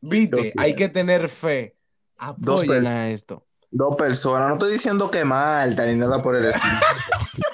[0.00, 1.74] Viste, hay que tener fe.
[2.18, 3.44] Apoyen a esto.
[3.70, 6.74] Dos personas, no estoy diciendo que Malta ni nada por el estilo.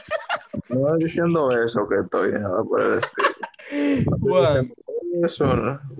[0.81, 3.29] No diciendo eso que estoy, nada por el estilo.
[4.20, 4.72] Juan.
[5.22, 5.47] Eso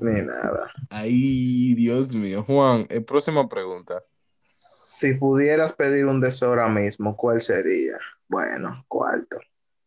[0.01, 0.70] ni nada.
[0.91, 2.43] Ay, Dios mío.
[2.43, 4.03] Juan, eh, próxima pregunta.
[4.39, 7.99] Si pudieras pedir un deseo ahora mismo, ¿cuál sería?
[8.29, 9.39] Bueno, cuarto.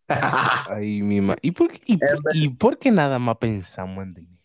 [0.08, 1.36] Ay, mi ma.
[1.42, 1.82] ¿Y por, qué,
[2.34, 4.39] y, por, qué nada más pensamos en dinero?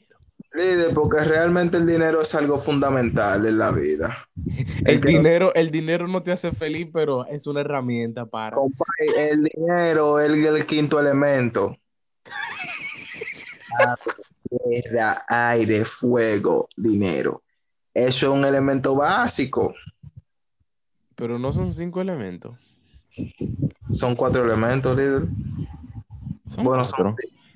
[0.55, 4.28] Líder, porque realmente el dinero es algo fundamental en la vida.
[4.84, 8.57] El, dinero, el dinero no te hace feliz, pero es una herramienta para.
[9.16, 11.76] el dinero es el, quinto elemento.
[14.70, 17.42] Tierra, aire, fuego, dinero.
[17.92, 19.74] Eso es un elemento básico.
[21.16, 22.57] Pero no son cinco elementos.
[23.90, 25.24] Son cuatro elementos, líder.
[26.59, 27.07] bueno, son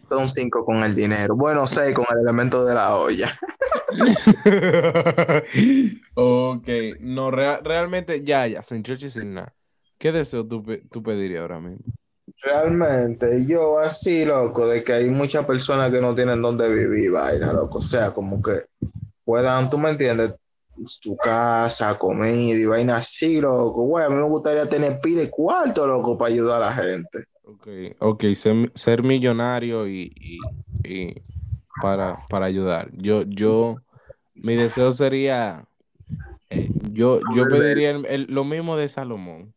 [0.09, 1.37] son cinco con el dinero.
[1.37, 3.39] Bueno, seis con el elemento de la olla.
[6.15, 6.69] ok,
[7.01, 9.55] no, realmente, ya, ya, sin church y sin nada.
[9.99, 11.85] ¿Qué deseo tú, tú pedirías ahora mismo?
[12.43, 17.53] Realmente, yo así, loco, de que hay muchas personas que no tienen dónde vivir, vaina,
[17.53, 17.79] loco.
[17.79, 18.67] O sea, como que
[19.25, 20.35] puedan, tú me entiendes,
[21.01, 23.83] tu casa, comida y vaina así, loco.
[23.83, 27.25] Güey, a mí me gustaría tener pile y cuarto, loco, para ayudar a la gente.
[27.99, 28.25] Ok,
[28.75, 30.43] ser, millonario y,
[31.81, 32.91] para, para, ayudar.
[32.93, 33.77] Yo, yo,
[34.35, 35.65] mi deseo sería,
[36.51, 37.93] eh, yo, yo pediría
[38.29, 39.55] lo mismo de Salomón.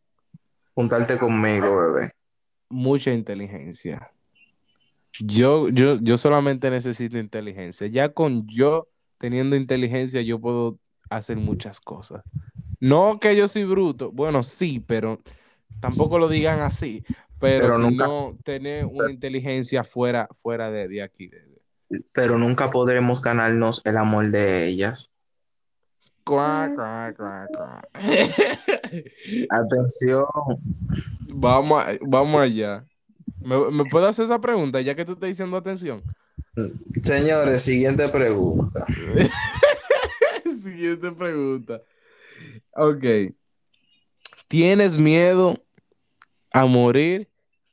[0.74, 2.12] Juntarte conmigo, bebé.
[2.68, 4.10] Mucha inteligencia.
[5.20, 7.86] Yo, yo, yo solamente necesito inteligencia.
[7.86, 8.88] Ya con yo
[9.18, 10.78] teniendo inteligencia, yo puedo
[11.10, 12.22] hacer muchas cosas.
[12.80, 15.20] No que yo soy bruto, bueno, sí, pero
[15.80, 17.04] tampoco lo digan así.
[17.42, 21.28] Pero, si no tener una inteligencia fuera, fuera de, aquí.
[22.12, 25.10] Pero nunca podremos ganarnos el amor de ellas.
[29.50, 30.24] Atención.
[31.34, 32.86] Vamos, vamos allá.
[33.40, 36.00] ¿Me, ¿Me puedo hacer esa pregunta ya que tú estás diciendo atención?
[37.02, 38.86] Señores, siguiente pregunta.
[40.62, 41.82] siguiente pregunta.
[42.76, 43.34] Ok.
[44.46, 45.60] ¿Tienes miedo
[46.52, 47.31] a morir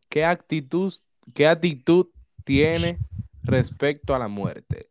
[0.09, 0.93] ¿qué actitud,
[1.33, 2.07] qué actitud
[2.43, 2.97] tiene
[3.43, 4.87] respecto a la muerte?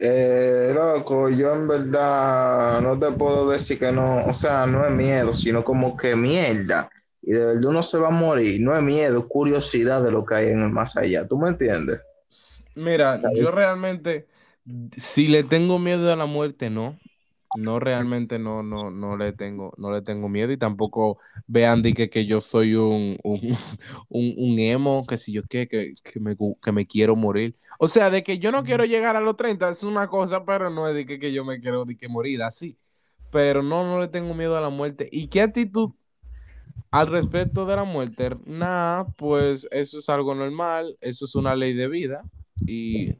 [0.00, 4.92] Eh, loco, yo en verdad no te puedo decir que no, o sea, no es
[4.92, 6.90] miedo, sino como que mierda.
[7.22, 10.24] Y de verdad uno se va a morir, no es miedo, es curiosidad de lo
[10.24, 11.26] que hay en el más allá.
[11.26, 12.00] ¿Tú me entiendes?
[12.74, 14.26] Mira, yo realmente,
[14.96, 16.98] si le tengo miedo a la muerte, no
[17.54, 22.10] no realmente no, no, no le tengo, no le tengo miedo y tampoco vean que,
[22.10, 23.18] que yo soy un,
[24.08, 27.56] un, emo, que si yo qué, que, me, que me quiero morir.
[27.78, 30.70] O sea, de que yo no quiero llegar a los 30 es una cosa, pero
[30.70, 32.76] no es de que, yo me quiero de que morir así.
[33.32, 35.08] Pero no, no le tengo miedo a la muerte.
[35.10, 35.90] ¿Y qué actitud
[36.90, 38.30] al respecto de la muerte?
[38.46, 42.22] Nada, pues eso es algo normal, eso es una ley de vida.
[42.64, 43.16] Y,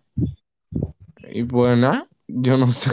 [1.31, 2.93] y pues nada, yo no sé.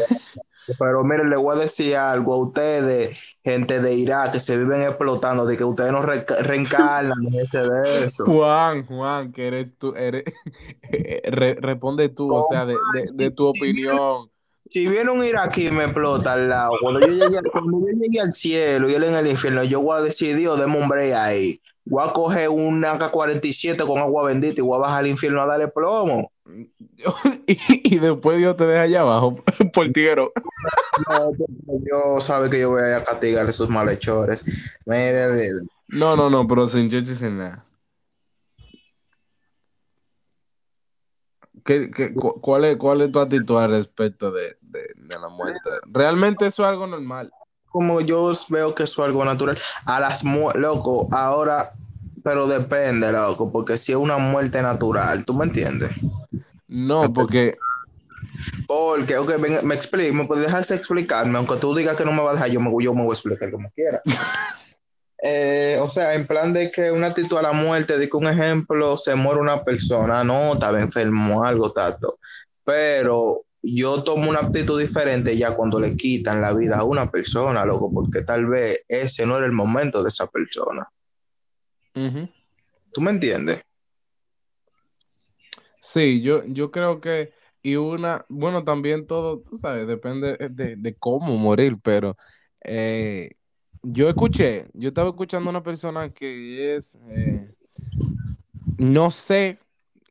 [0.80, 4.82] Pero miren, le voy a decir algo a ustedes, gente de Irak, que se viven
[4.84, 8.26] explotando, de que ustedes no re- reencarnan ese de eso.
[8.26, 10.24] Juan, Juan, que eres tú, eres,
[11.24, 14.30] re- responde tú, o sea, de, de- de tu opinión.
[14.70, 18.22] Si viene un iraquí y me explota al lado, cuando yo llegue, cuando yo llegue
[18.22, 21.14] al cielo y él en el infierno, yo voy a decir, Dios, deme un break
[21.14, 21.62] ahí.
[21.86, 25.46] Voy a coger un AK-47 con agua bendita y voy a bajar al infierno a
[25.48, 26.31] darle plomo.
[27.48, 29.44] Y, y después Dios te deja allá abajo,
[29.74, 30.32] portiero.
[31.10, 31.32] No,
[31.86, 34.46] yo sabe que yo voy a castigar a esos malhechores.
[34.86, 35.28] Mire,
[35.88, 37.66] No, no, no, pero sin cheche y sin nada.
[41.66, 45.30] ¿Qué, qué- cu- cuál, es, ¿Cuál es tu actitud al respecto de, de, de la
[45.30, 45.70] muerte?
[45.92, 47.32] ¿Realmente eso es algo normal?
[47.72, 49.58] como yo veo que eso es algo natural.
[49.86, 51.72] A las mu- loco, ahora,
[52.24, 55.90] pero depende, loco, porque si es una muerte natural, ¿tú me entiendes?
[56.72, 57.58] No, porque
[58.66, 62.22] Porque, ok, ven, me explico, me puedes dejar explicarme, aunque tú digas que no me
[62.22, 64.02] vas a dejar, yo me, yo me voy a explicar como quiera.
[65.24, 68.26] Eh, o sea, en plan de que una actitud a la muerte, de que un
[68.26, 72.18] ejemplo, se muere una persona, no, estaba enfermo, algo, tato.
[72.64, 77.66] Pero yo tomo una actitud diferente ya cuando le quitan la vida a una persona,
[77.66, 80.90] loco, porque tal vez ese no era el momento de esa persona.
[81.94, 83.62] ¿Tú me entiendes?
[85.82, 90.96] Sí, yo, yo creo que, y una, bueno, también todo, tú sabes, depende de, de
[90.98, 92.18] cómo morir, pero
[92.64, 93.32] eh,
[93.82, 97.52] yo escuché, yo estaba escuchando a una persona que es, eh,
[98.78, 99.60] no sé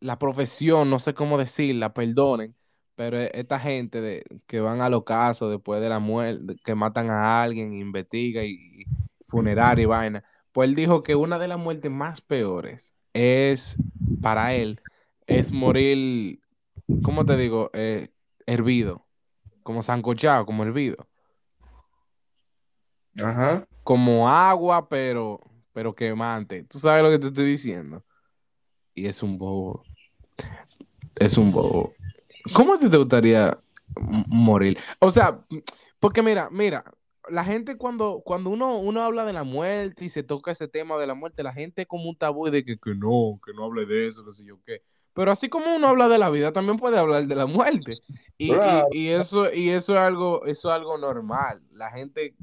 [0.00, 2.56] la profesión, no sé cómo decirla, perdonen,
[2.94, 6.74] pero e- esta gente de, que van a los casos después de la muerte, que
[6.74, 8.82] matan a alguien, investiga y, y
[9.28, 13.80] funeraria y vaina, pues él dijo que una de las muertes más peores es,
[14.20, 14.80] para él,
[15.30, 16.40] es morir,
[17.02, 17.70] ¿cómo te digo?
[17.72, 18.08] Eh,
[18.46, 19.06] hervido,
[19.62, 21.06] como sancochado, como hervido,
[23.22, 23.64] Ajá.
[23.84, 25.40] como agua, pero,
[25.72, 26.64] pero quemante.
[26.64, 28.04] ¿Tú sabes lo que te estoy diciendo?
[28.92, 29.84] Y es un bobo.
[31.14, 31.94] Es un bobo.
[32.52, 33.56] ¿Cómo te gustaría
[34.26, 34.78] morir?
[34.98, 35.46] O sea,
[36.00, 36.84] porque mira, mira,
[37.28, 40.98] la gente cuando, cuando uno, uno habla de la muerte y se toca ese tema
[40.98, 43.66] de la muerte, la gente es como un tabú de que, que no, que no
[43.66, 44.82] hable de eso, que sé yo qué.
[45.20, 48.00] Pero así como uno habla de la vida, también puede hablar de la muerte.
[48.38, 48.90] Y, y- Claro.
[48.90, 51.62] y eso, y eso es algo, eso es algo normal.
[51.72, 52.36] La gente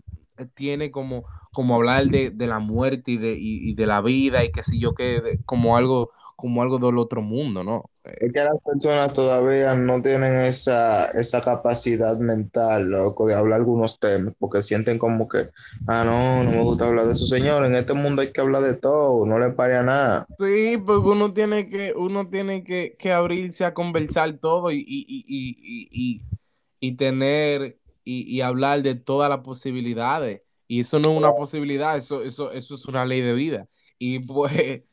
[0.54, 4.44] tiene como, como hablar de, de la muerte y de, y, y de la vida
[4.44, 7.92] y que sé yo qué, de- como algo, como algo del otro mundo, ¿no?
[8.20, 14.00] Es que las personas todavía no tienen esa, esa capacidad mental, loco, de hablar algunos
[14.00, 15.50] temas, porque sienten como que,
[15.88, 18.64] ah, no, no me gusta hablar de eso, señor, en este mundo hay que hablar
[18.64, 20.28] de todo, no le pare a nada.
[20.38, 25.06] Sí, porque uno tiene que, uno tiene que, que abrirse a conversar todo y, y,
[25.08, 26.24] y, y, y, y-
[26.80, 30.42] y tener y, y hablar de todas las posibilidades.
[30.68, 33.68] Y eso no es una posibilidad, eso, eso, eso es una ley de vida.
[33.98, 34.84] Y pues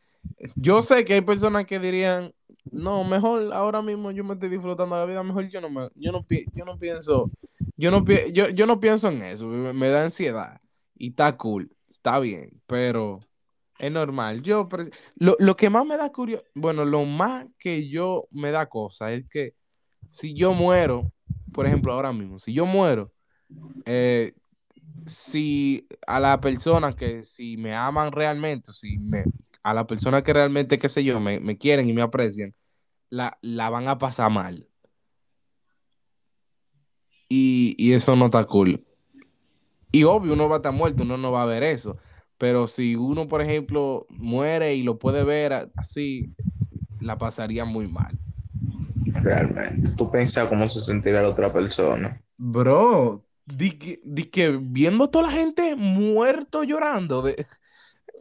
[0.57, 2.33] yo sé que hay personas que dirían,
[2.71, 6.13] no, mejor ahora mismo yo me estoy disfrutando la vida, mejor yo no me, yo
[6.13, 7.31] no, yo no pienso,
[7.77, 10.61] yo no, pi- yo, yo no pienso en eso, me, da ansiedad.
[10.97, 13.21] Y está cool, está bien, pero
[13.79, 14.43] es normal.
[14.43, 14.69] Yo,
[15.17, 19.13] lo, lo que más me da curiosidad, bueno, lo más que yo me da cosa
[19.13, 19.55] es que
[20.11, 21.13] si yo muero,
[21.53, 23.13] por ejemplo, ahora mismo, si yo muero,
[23.87, 24.35] eh,
[25.07, 29.25] si a la persona que si me aman realmente, si me,
[29.65, 32.55] a la persona que realmente, qué sé yo, me, me quieren y me aprecian,
[33.11, 34.69] la, la van a pasar mal.
[37.29, 38.85] Y, y eso no está cool.
[39.91, 41.97] Y obvio, uno va a estar muerto, uno no va a ver eso.
[42.37, 46.35] Pero si uno, por ejemplo, muere y lo puede ver así,
[47.01, 48.19] la pasaría muy mal.
[49.23, 49.93] Realmente.
[49.97, 52.21] Tú piensas cómo se sentirá la otra persona.
[52.37, 57.47] Bro, di que, di que viendo toda la gente muerto llorando de,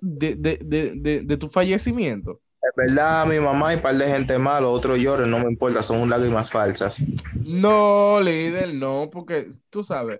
[0.04, 2.41] de, de, de, de, de tu fallecimiento.
[2.62, 5.84] Es verdad, mi mamá y un par de gente mala, otros lloren, no me importa,
[5.84, 7.01] son lágrimas falsas.
[7.43, 10.20] No, líder, no, porque tú sabes,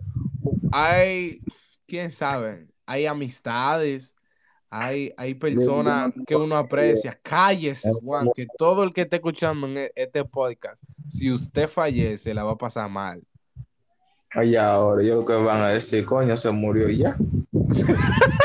[0.71, 1.39] hay,
[1.86, 4.15] quién sabe, hay amistades,
[4.69, 7.17] hay, hay personas que uno aprecia.
[7.21, 12.34] Cállese, Juan, que todo el que esté escuchando en e- este podcast, si usted fallece,
[12.34, 13.21] la va a pasar mal.
[14.31, 17.15] Allá ahora, yo lo que van a decir, coño, se murió ya.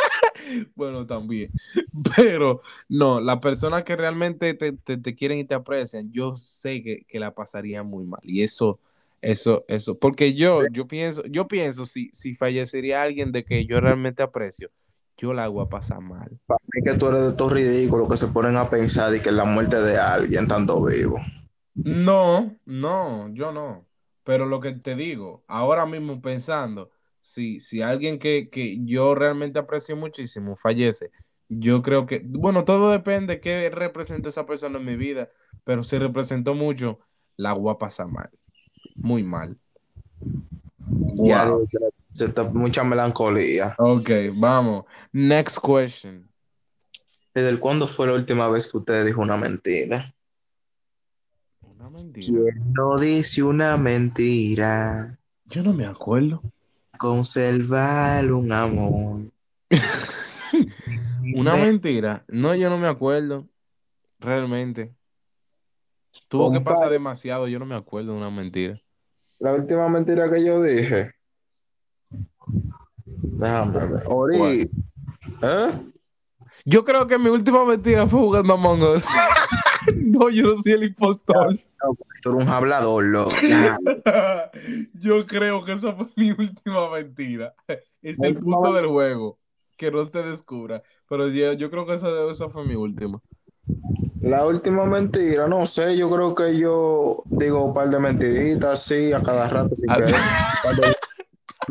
[0.79, 1.53] Bueno, también.
[2.17, 6.83] Pero no, las personas que realmente te, te- te quieren y te aprecian, yo sé
[6.83, 8.21] que, que la pasaría muy mal.
[8.23, 8.79] Y eso,
[9.21, 9.99] eso, eso.
[9.99, 14.69] Porque yo, yo pienso, yo pienso, si, si fallecería alguien de que yo realmente aprecio,
[15.17, 16.39] yo la hago a pasar mal.
[16.47, 19.31] Para mí que tú eres de estos ridículos que se ponen a pensar de que
[19.31, 21.21] la muerte de alguien estando vivo.
[21.83, 23.87] No, no, yo no.
[24.25, 26.91] Pero lo que te digo, ahora mismo pensando,
[27.21, 31.11] si, si alguien que, que yo realmente aprecio muchísimo fallece,
[31.49, 35.29] yo creo que, bueno, todo depende de qué representa esa persona en mi vida,
[35.65, 37.01] pero si representó mucho,
[37.37, 38.31] la voy a pasar mal,
[38.97, 39.57] muy mal.
[41.17, 41.69] Ya, Wow.
[42.15, 43.75] está- mucha melancolía.
[43.79, 44.85] Ok, vamos.
[45.13, 46.29] Next question.
[47.35, 50.15] ¿Desde cuándo fue la última vez que usted dijo una mentira?
[51.63, 52.27] Una mentira.
[52.27, 55.19] ¿Quién no dice una mentira?
[55.45, 56.43] Yo no me acuerdo.
[56.99, 59.21] Conservar un amor.
[61.35, 62.25] Una mentira.
[62.29, 63.47] No, yo no me acuerdo.
[64.19, 64.95] Realmente.
[66.29, 67.49] Tuvo que pasar demasiado.
[67.49, 68.81] Yo no me acuerdo de una mentira.
[69.39, 71.13] La última mentira que yo dije.
[73.07, 74.03] Déjame ver.
[74.07, 74.69] Ori.
[75.43, 75.93] ¿Eh?
[76.65, 79.07] Yo creo que mi última mentira fue jugando Among Us.
[79.95, 81.59] no, yo no soy el impostor.
[82.23, 83.31] Tú eres un hablador, loco.
[84.95, 87.55] yo creo que esa fue mi última mentira.
[88.03, 89.39] Es el punto del juego.
[89.77, 90.83] Que no te descubra.
[91.09, 93.21] Pero yo, yo creo que esa, esa fue mi última.
[94.21, 99.13] La última mentira, no sé, yo creo que yo digo un par de mentiritas así
[99.13, 100.11] a cada rato sin Ah, querer.
[100.63, 100.83] Cuando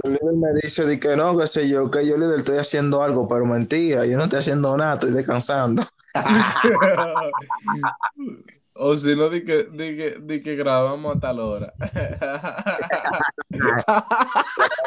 [0.04, 3.04] el líder me dice de que no, qué sé yo, que yo líder estoy haciendo
[3.04, 5.84] algo, pero mentira, yo no estoy haciendo nada, estoy descansando.
[8.80, 11.73] o si no, di que, di que, di que grabamos a tal hora.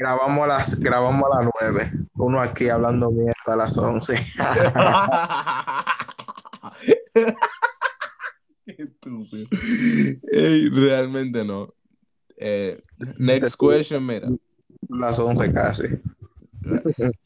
[0.00, 4.14] Grabamos a las, grabamos a las nueve, uno aquí hablando mierda a las once.
[8.64, 9.48] Qué estúpido.
[10.30, 11.74] Ey, realmente no.
[12.36, 12.80] Eh,
[13.18, 14.28] next question, mira.
[14.88, 15.88] Las once casi.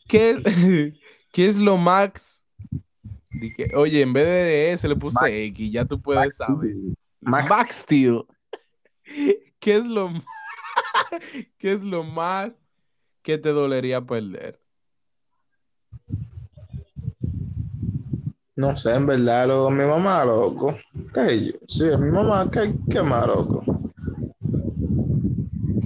[0.09, 0.43] ¿Qué,
[1.33, 2.42] qué es lo max?
[3.75, 5.33] Oye, en vez de S le puse Max.
[5.51, 6.75] X, ya tú puedes saber.
[7.21, 7.51] Max.
[7.51, 8.25] Max Steel.
[9.61, 10.11] ¿Qué es lo
[11.59, 12.53] qué es lo más
[13.23, 14.61] que te dolería perder?
[18.55, 20.79] No sé, en verdad, loco, mi mamá, loco.
[21.15, 21.53] ¿Qué yo?
[21.67, 23.65] Sí, mi mamá, ¿qué, qué más, loco?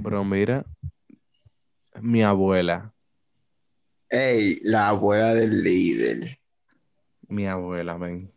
[0.02, 0.64] Bro, mira.
[2.00, 2.92] Mi abuela.
[4.10, 6.38] Ey, la abuela del líder.
[7.28, 8.30] Mi abuela, ven.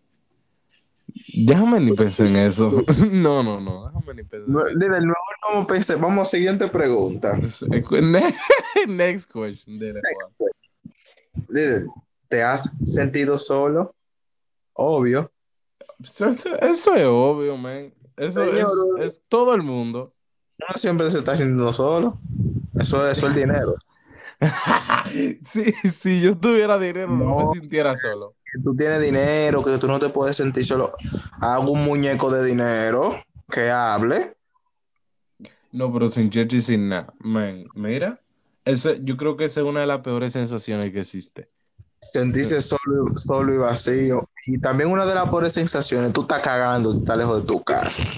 [1.34, 2.72] Déjame ni pensar en eso.
[3.12, 3.88] No, no, no.
[3.88, 5.16] Déjame ni pensar No, líder, mejor
[5.50, 7.40] vamos a pensar, vamos a siguiente pregunta.
[8.88, 9.80] Next question.
[11.50, 11.86] Líder,
[12.28, 13.94] ¿te has sentido solo?
[14.74, 15.32] Obvio.
[16.04, 17.94] Eso, eso- eso es obvio, man.
[18.18, 18.68] Eso es,
[19.00, 20.14] es todo el mundo.
[20.60, 22.18] Uno siempre se está sintiendo solo.
[22.80, 23.76] Eso, eso es el dinero.
[25.44, 27.38] si, si yo tuviera dinero, no, No.
[27.52, 28.36] me sintiera solo.
[28.46, 30.94] Que tú tienes dinero, que tú no te puedes sentir solo.
[31.42, 33.22] Hago un muñeco de dinero
[33.52, 34.36] que hable.
[35.72, 37.14] No, pero sin cheche y sin nada.
[37.20, 38.22] Man, mira.
[38.66, 41.50] Ese, yo creo que esa es una de las peores sensaciones que existe.
[42.02, 44.30] Sentirse solo, solo y vacío.
[44.48, 47.64] Y también una de las peores sensaciones, tú estás cagando, tú estás lejos de tu
[47.64, 48.04] casa.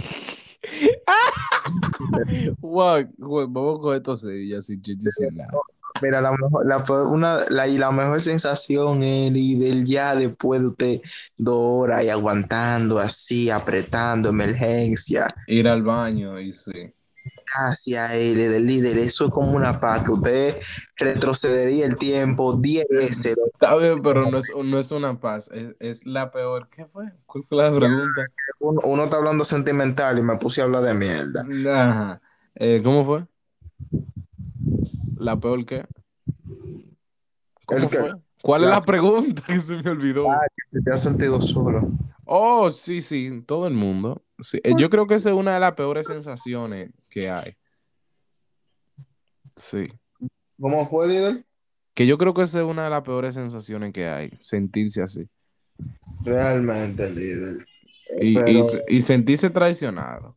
[2.60, 5.52] Wow, güey, vamos con esto serio, sin cheche y sin nada.
[6.02, 10.68] Mira, la mejor, la, una, la, y la mejor sensación es líder ya después de
[10.68, 11.02] usted
[11.38, 15.34] dos horas y aguantando así, apretando, emergencia.
[15.48, 16.94] Ir al baño y sí.
[17.54, 20.56] Hacia él, del líder, eso es como una paz, que usted
[20.96, 23.36] retrocedería el tiempo 10 veces.
[23.54, 25.50] Está bien, pero no es, no es una paz.
[25.54, 26.70] Es, es la peor.
[26.70, 27.12] ¿Qué fue?
[27.26, 28.22] ¿Cuál fue la pregunta?
[28.62, 31.46] Uno, uno está hablando sentimental y me puse a hablar de mierda.
[31.74, 32.22] Ajá.
[32.56, 33.26] Eh, ¿cómo fue?
[35.22, 35.86] ¿La peor qué?
[37.66, 38.12] ¿Cómo fue?
[38.42, 40.26] ¿Cuál es La- pregunta que se me olvidó?
[40.72, 41.88] Si te has sentido solo.
[42.26, 44.24] Oh, sí, sí, todo el mundo.
[44.40, 47.54] Sí, eh, yo creo que esa es una de las peores sensaciones que hay.
[49.56, 49.88] Sí.
[50.60, 51.46] ¿Cómo fue, líder?
[51.94, 55.28] Que yo creo que esa es una de las peores sensaciones que hay, sentirse así.
[56.24, 57.66] Realmente, líder.
[58.20, 60.36] Y, Pero y se- y sentirse traicionado.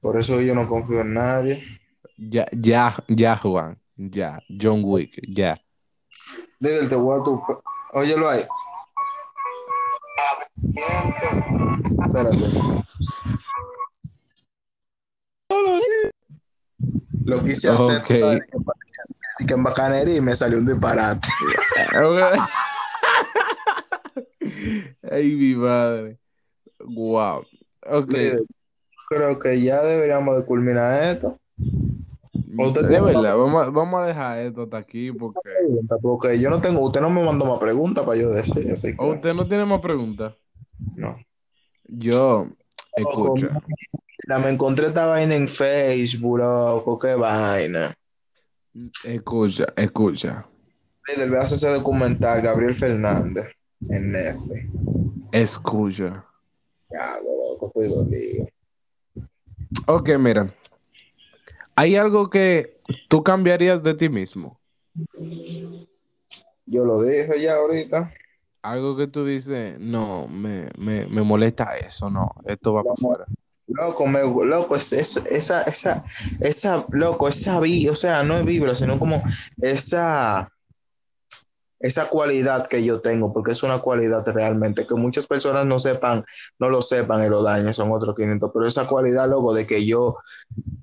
[0.00, 1.64] por eso yo no confío en nadie.
[2.16, 3.78] Ya, ya, ya, Juan.
[3.96, 4.40] Ya.
[4.48, 5.54] John Wick, ya.
[6.60, 7.42] Líder, te voy a tu...
[7.92, 8.44] Óyelo ahí.
[12.06, 12.84] Espérate.
[17.24, 18.46] Lo quise hacer, sabes,
[19.38, 21.28] que, que en bacanería y me salió un disparate.
[25.10, 26.18] Ay, mi madre.
[26.80, 27.46] Wow.
[27.86, 28.12] Ok.
[28.12, 28.40] Líder,
[29.08, 31.38] creo que ya deberíamos de culminar esto.
[32.56, 35.40] De verdad, vamos, a- vamos a dejar esto hasta aquí porque.
[36.02, 39.02] Porque yo no tengo, usted no me mandó más preguntas para yo decir, así que
[39.02, 40.34] ¿O usted no tiene más preguntas?
[40.96, 41.16] no.
[41.86, 42.48] Yo,
[42.96, 43.48] escucha.
[44.26, 47.94] mierda, me encontré esta vaina en Facebook, loco, qué vaina.
[49.04, 50.46] Escucha, escucha.
[51.06, 53.46] Líder, veas ese documental, Gabriel Fernández,
[53.90, 54.70] en Netflix.
[55.32, 56.24] Escucha.
[56.90, 58.46] Ya, loco, estoy dolido.
[59.86, 60.54] Ok, mira.
[61.76, 62.76] ¿Hay algo que
[63.08, 64.60] tú cambiarías de ti mismo?
[66.66, 68.12] Yo lo dije ya ahorita.
[68.62, 73.26] Algo que tú dices, no, me, me, me molesta eso, no, esto va para afuera.
[73.66, 76.04] Loco, me, loco, es, es- esa, esa,
[76.40, 79.22] esa, loco, esa vi, o sea, no es vibra, sino como
[79.60, 80.50] esa,
[81.84, 86.24] esa cualidad que yo tengo, porque es una cualidad realmente, que muchas personas no sepan,
[86.58, 89.84] no lo sepan y lo dañen, son otros 500, pero esa cualidad, loco, de que
[89.84, 90.16] yo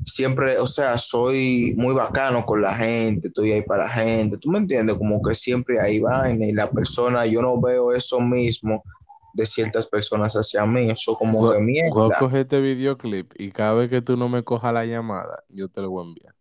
[0.05, 4.51] siempre, o sea, soy muy bacano con la gente, estoy ahí para la gente, tú
[4.51, 8.83] me entiendes, como que siempre hay vaina y la persona, yo no veo eso mismo
[9.33, 12.19] de ciertas personas hacia mí, eso como Voy que voy a mierda.
[12.19, 15.81] coger este videoclip y cada vez que tú no me cojas la llamada, yo te
[15.81, 16.35] lo voy a enviar.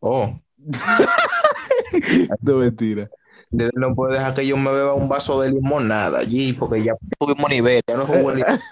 [0.00, 0.38] Oh.
[2.40, 3.08] No mentira.
[3.50, 7.50] No puede dejar que yo me beba un vaso de limonada allí, porque ya tuvimos
[7.50, 8.60] nivel, ya no buen nivel.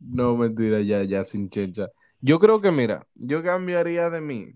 [0.00, 1.88] No, mentira, ya, ya, sin chencha.
[2.20, 4.54] Yo creo que, mira, yo cambiaría de mí.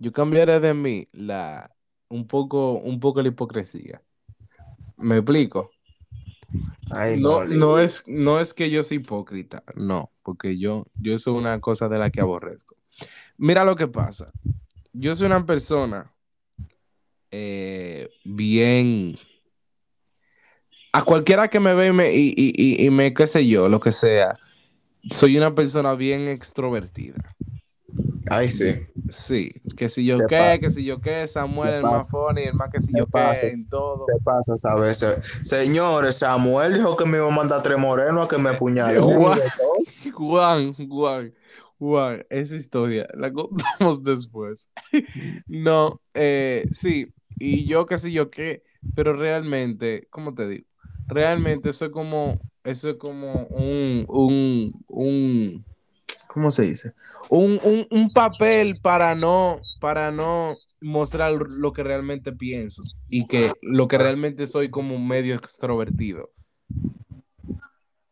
[0.00, 1.70] Yo cambiaría de mí la,
[2.08, 4.02] un poco, un poco la hipocresía.
[4.96, 5.70] ¿Me explico?
[6.90, 11.14] Ay, No, no, no es, no es que yo sea hipócrita, no, porque yo, yo
[11.14, 12.76] es una cosa de la que aborrezco.
[13.36, 14.32] Mira lo que pasa.
[14.92, 16.02] Yo soy una persona
[17.30, 19.18] eh, bien.
[20.92, 23.78] A cualquiera que me ve y me, y, y- y- me, qué sé yo, lo
[23.78, 24.34] que sea,
[25.10, 27.16] soy una persona bien extrovertida.
[28.30, 28.74] Ay, sí.
[29.10, 32.42] Sí, que si yo Te qué, que si yo qué, Samuel, Te el más funny,
[32.42, 33.54] el más que si Te yo qué, pasas.
[33.54, 34.06] en todo.
[34.06, 35.18] ¿Qué pasa a veces?
[35.42, 39.00] Señores, Samuel dijo que me iba a mandar tres morenos a que me apuñalen.
[39.04, 39.38] Guau.
[40.14, 41.34] Juan, Juan,
[41.78, 44.68] Juan, esa historia la contamos después.
[45.46, 48.62] No, eh, sí, y yo qué sé yo qué,
[48.94, 50.66] pero realmente, ¿cómo te digo?
[51.06, 55.64] Realmente eso es como, eso es como un, un, un,
[56.26, 56.92] ¿cómo se dice?
[57.30, 63.52] Un, un, un papel para no, para no mostrar lo que realmente pienso y que
[63.62, 66.30] lo que realmente soy como un medio extrovertido.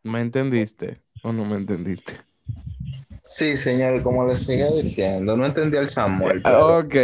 [0.03, 2.13] ¿Me entendiste o no me entendiste?
[3.29, 6.41] Sí, señor, como le sigue diciendo, no entendí al Samuel.
[6.43, 6.95] pero- Ok,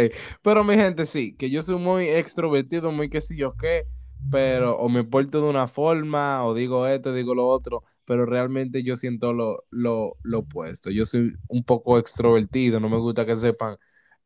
[0.42, 3.84] pero mi gente sí, que yo soy muy extrovertido, muy qué sé yo qué,
[4.28, 8.82] pero o me porto de una forma, o digo esto, digo lo otro, pero realmente
[8.82, 10.90] yo siento lo, lo, lo opuesto.
[10.90, 13.76] Yo soy un poco extrovertido, no me gusta que sepan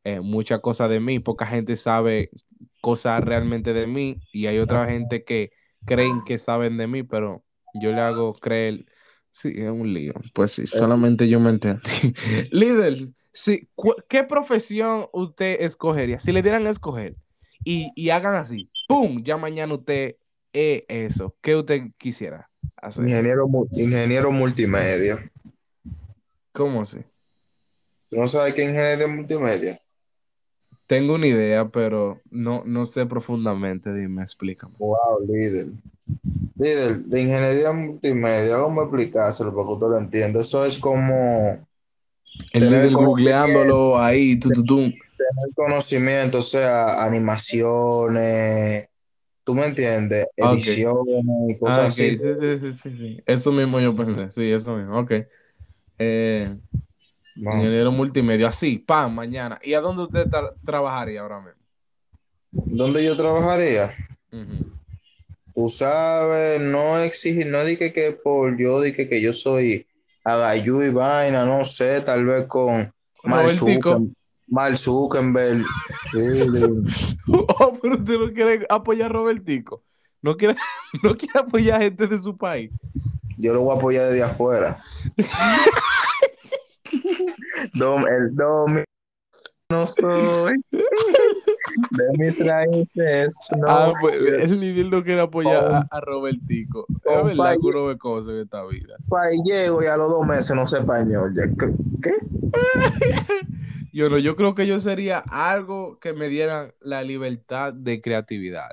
[0.04, 2.30] eh, muchas cosas de mí, poca gente sabe
[2.80, 5.50] cosas realmente de mí y hay otra gente que
[5.84, 8.86] creen que saben de mí, pero yo le hago creer,
[9.30, 12.14] sí, es un lío, pues sí, solamente yo me entendí.
[12.50, 13.68] Líder, sí,
[14.08, 16.20] ¿qué profesión usted escogería?
[16.20, 17.16] Si le dieran a escoger
[17.64, 19.22] y, y hagan así, ¡pum!
[19.22, 20.16] Ya mañana usted
[20.52, 23.04] es eso, ¿qué usted quisiera hacer?
[23.04, 25.30] Ingeniero, ingeniero multimedia.
[26.52, 27.00] ¿Cómo así?
[28.10, 29.80] ¿Tú no sabes qué ingeniero multimedia?
[30.86, 34.74] Tengo una idea, pero no, no sé profundamente, dime, explícame.
[34.78, 35.66] Wow, líder.
[36.56, 40.40] Líder, de ingeniería multimedia, ¿cómo explicárselo para que usted lo entienda?
[40.40, 41.66] Eso es como
[42.52, 44.76] El líder googleándolo ahí, tu, tu, tu.
[44.76, 48.88] tener conocimiento, o sea, animaciones,
[49.44, 50.26] ¿tú me entiendes?
[50.26, 50.36] Ok.
[50.36, 52.10] Ediciones y cosas Ah, ok, así.
[52.18, 53.22] sí, sí, sí, sí, sí.
[53.26, 55.12] Eso mismo yo pensé, sí, eso mismo, ok.
[55.98, 56.56] Eh,
[57.36, 59.58] ingeniero multimedia, así, pam, mañana.
[59.62, 61.60] ¿Y a dónde usted tra- trabajaría ahora mismo?
[62.52, 63.94] ¿Dónde yo trabajaría?
[64.32, 64.77] Ujú.
[65.58, 69.88] Tú sabes, no exige, no dije que por yo dije que yo soy
[70.22, 72.92] agayú y vaina, no sé, tal vez con
[73.24, 73.90] Mark Robertico.
[73.98, 74.14] Zucker-
[74.46, 75.64] Mark Zuckerberg.
[76.06, 76.18] Sí,
[77.26, 79.82] Oh, pero usted no quiere apoyar a Robertico.
[80.22, 80.54] No quiere,
[81.02, 82.70] no quiere apoyar a gente de su país.
[83.36, 84.80] yo lo voy a apoyar desde afuera.
[87.74, 88.84] Dom- el domi
[89.70, 93.66] no soy de mis raíces, no.
[93.68, 96.86] ah, pues el nivel no quiere apoyar a, a Robertico.
[96.88, 98.96] Es verdad que uno ve cosas en esta vida.
[99.08, 101.34] país llego y a los dos meses no sé español.
[101.34, 101.72] ¿Qué?
[102.02, 102.12] qué?
[103.92, 108.70] Yo no, yo creo que yo sería algo que me dieran la libertad de creatividad.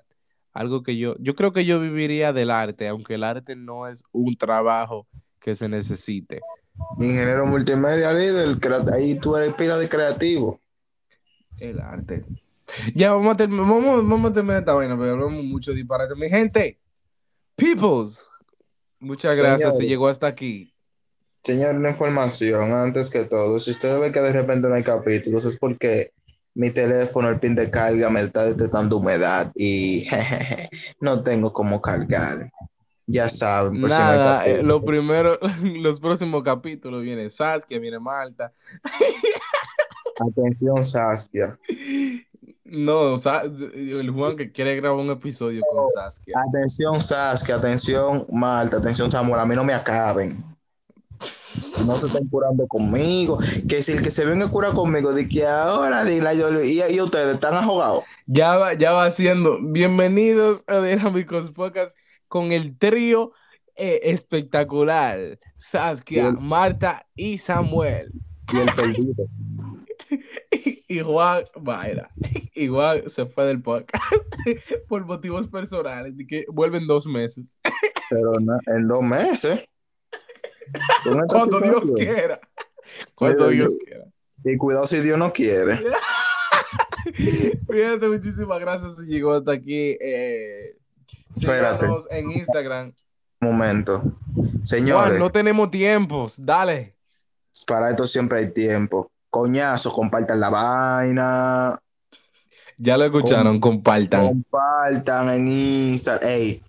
[0.53, 4.03] Algo que yo, yo creo que yo viviría del arte, aunque el arte no es
[4.11, 5.07] un trabajo
[5.39, 6.41] que se necesite.
[6.99, 8.57] Ingeniero multimedia líder,
[8.93, 10.59] ahí tú eres pila de creativo.
[11.59, 12.23] El arte.
[12.95, 16.15] Ya vamos a, term- vamos, vamos a terminar esta vaina, pero hablamos mucho disparate.
[16.15, 16.79] Mi gente,
[17.55, 18.25] peoples,
[18.99, 19.61] muchas gracias.
[19.61, 19.87] Se Señores.
[19.89, 20.73] llegó hasta aquí.
[21.43, 23.59] Señor, una información antes que todo.
[23.59, 26.09] Si usted ve que de repente no hay capítulos, es porque
[26.55, 30.07] mi teléfono, el pin de carga, me está detectando humedad y
[30.99, 32.49] no tengo cómo cargar.
[33.05, 33.79] Ya saben.
[33.79, 38.51] por si no Nada, eh, lo primero, los próximos capítulos viene Saskia, viene Malta.
[40.19, 41.57] Atención, Saskia.
[42.63, 46.33] No, Sa- el Juan que quiere grabar un episodio con Saskia.
[46.49, 47.55] Atención, Saskia.
[47.55, 48.77] Atención, Malta.
[48.77, 49.39] Atención, Samuel.
[49.39, 50.43] A mí no me acaben.
[51.85, 53.39] No se están curando conmigo.
[53.67, 56.81] Que si el que se venga a curar conmigo, de que ahora, dile, yo, y,
[56.89, 58.03] y ustedes están ahogados.
[58.25, 59.59] Ya va, ya va siendo.
[59.61, 61.95] Bienvenidos a Dinámicos Podcast
[62.27, 63.31] con el trío
[63.75, 65.39] eh, espectacular.
[65.57, 66.31] Saskia.
[66.31, 68.11] Marta y Samuel.
[68.53, 69.25] Y el perdido.
[70.87, 72.09] Y Juan, vaya,
[72.53, 74.03] y Juan se fue del podcast
[74.87, 77.53] por motivos personales, de que vuelven dos meses.
[78.09, 79.61] Pero no- en dos meses.
[81.27, 82.39] Cuando Dios quiera.
[83.15, 84.05] Cuando Dios quiera.
[84.43, 85.79] Y cuidado si Dios no quiere.
[87.69, 89.97] Fíjate, muchísimas gracias si llegó hasta aquí.
[89.99, 90.77] Eh,
[91.35, 91.85] Espérate.
[92.11, 92.93] en Instagram.
[93.41, 94.01] momento.
[94.01, 96.35] Juan, Señores, no tenemos tiempos.
[96.43, 96.95] Dale.
[97.67, 99.11] para esto siempre hay tiempo.
[99.39, 101.77] Coñazo, compartan la vaina.
[102.77, 104.27] Ya lo escucharon, compartan.
[104.27, 106.29] Compartan en Instagram.
[106.29, 106.63] Ey,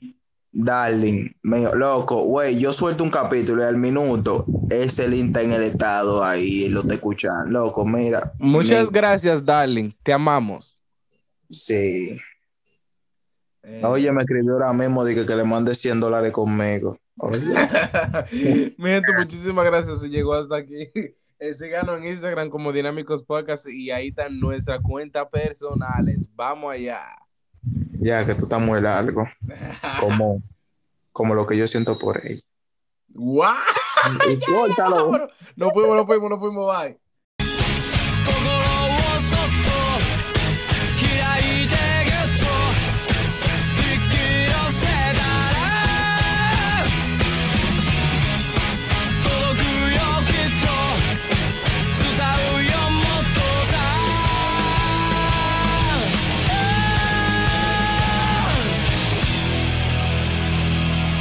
[0.50, 5.52] darling, mío, loco, güey, yo suelto un capítulo y al minuto ese link está en
[5.52, 7.52] el estado ahí, lo te escuchan.
[7.52, 8.32] Loco, mira.
[8.40, 9.92] Muchas me- gracias, darling.
[10.02, 10.80] Te amamos.
[11.48, 12.18] Sí.
[13.62, 16.98] Eh, Oye, me escribió ahora mismo de que, que le mande 100 dólares conmigo.
[17.18, 20.90] Oye, Mi gente, muchísimas gracias si llegó hasta aquí.
[21.38, 26.30] Eh, síganos en Instagram como Dinámicos Podcast y ahí están nuestras cuentas personales.
[26.34, 27.02] Vamos allá.
[28.00, 29.28] ya que tú estás muy largo,
[30.00, 30.42] como,
[31.12, 32.40] como lo que yo siento por ella.
[33.08, 33.54] ¡Guau!
[35.56, 36.98] No fuimos, no fuimos, no fuimos, bye.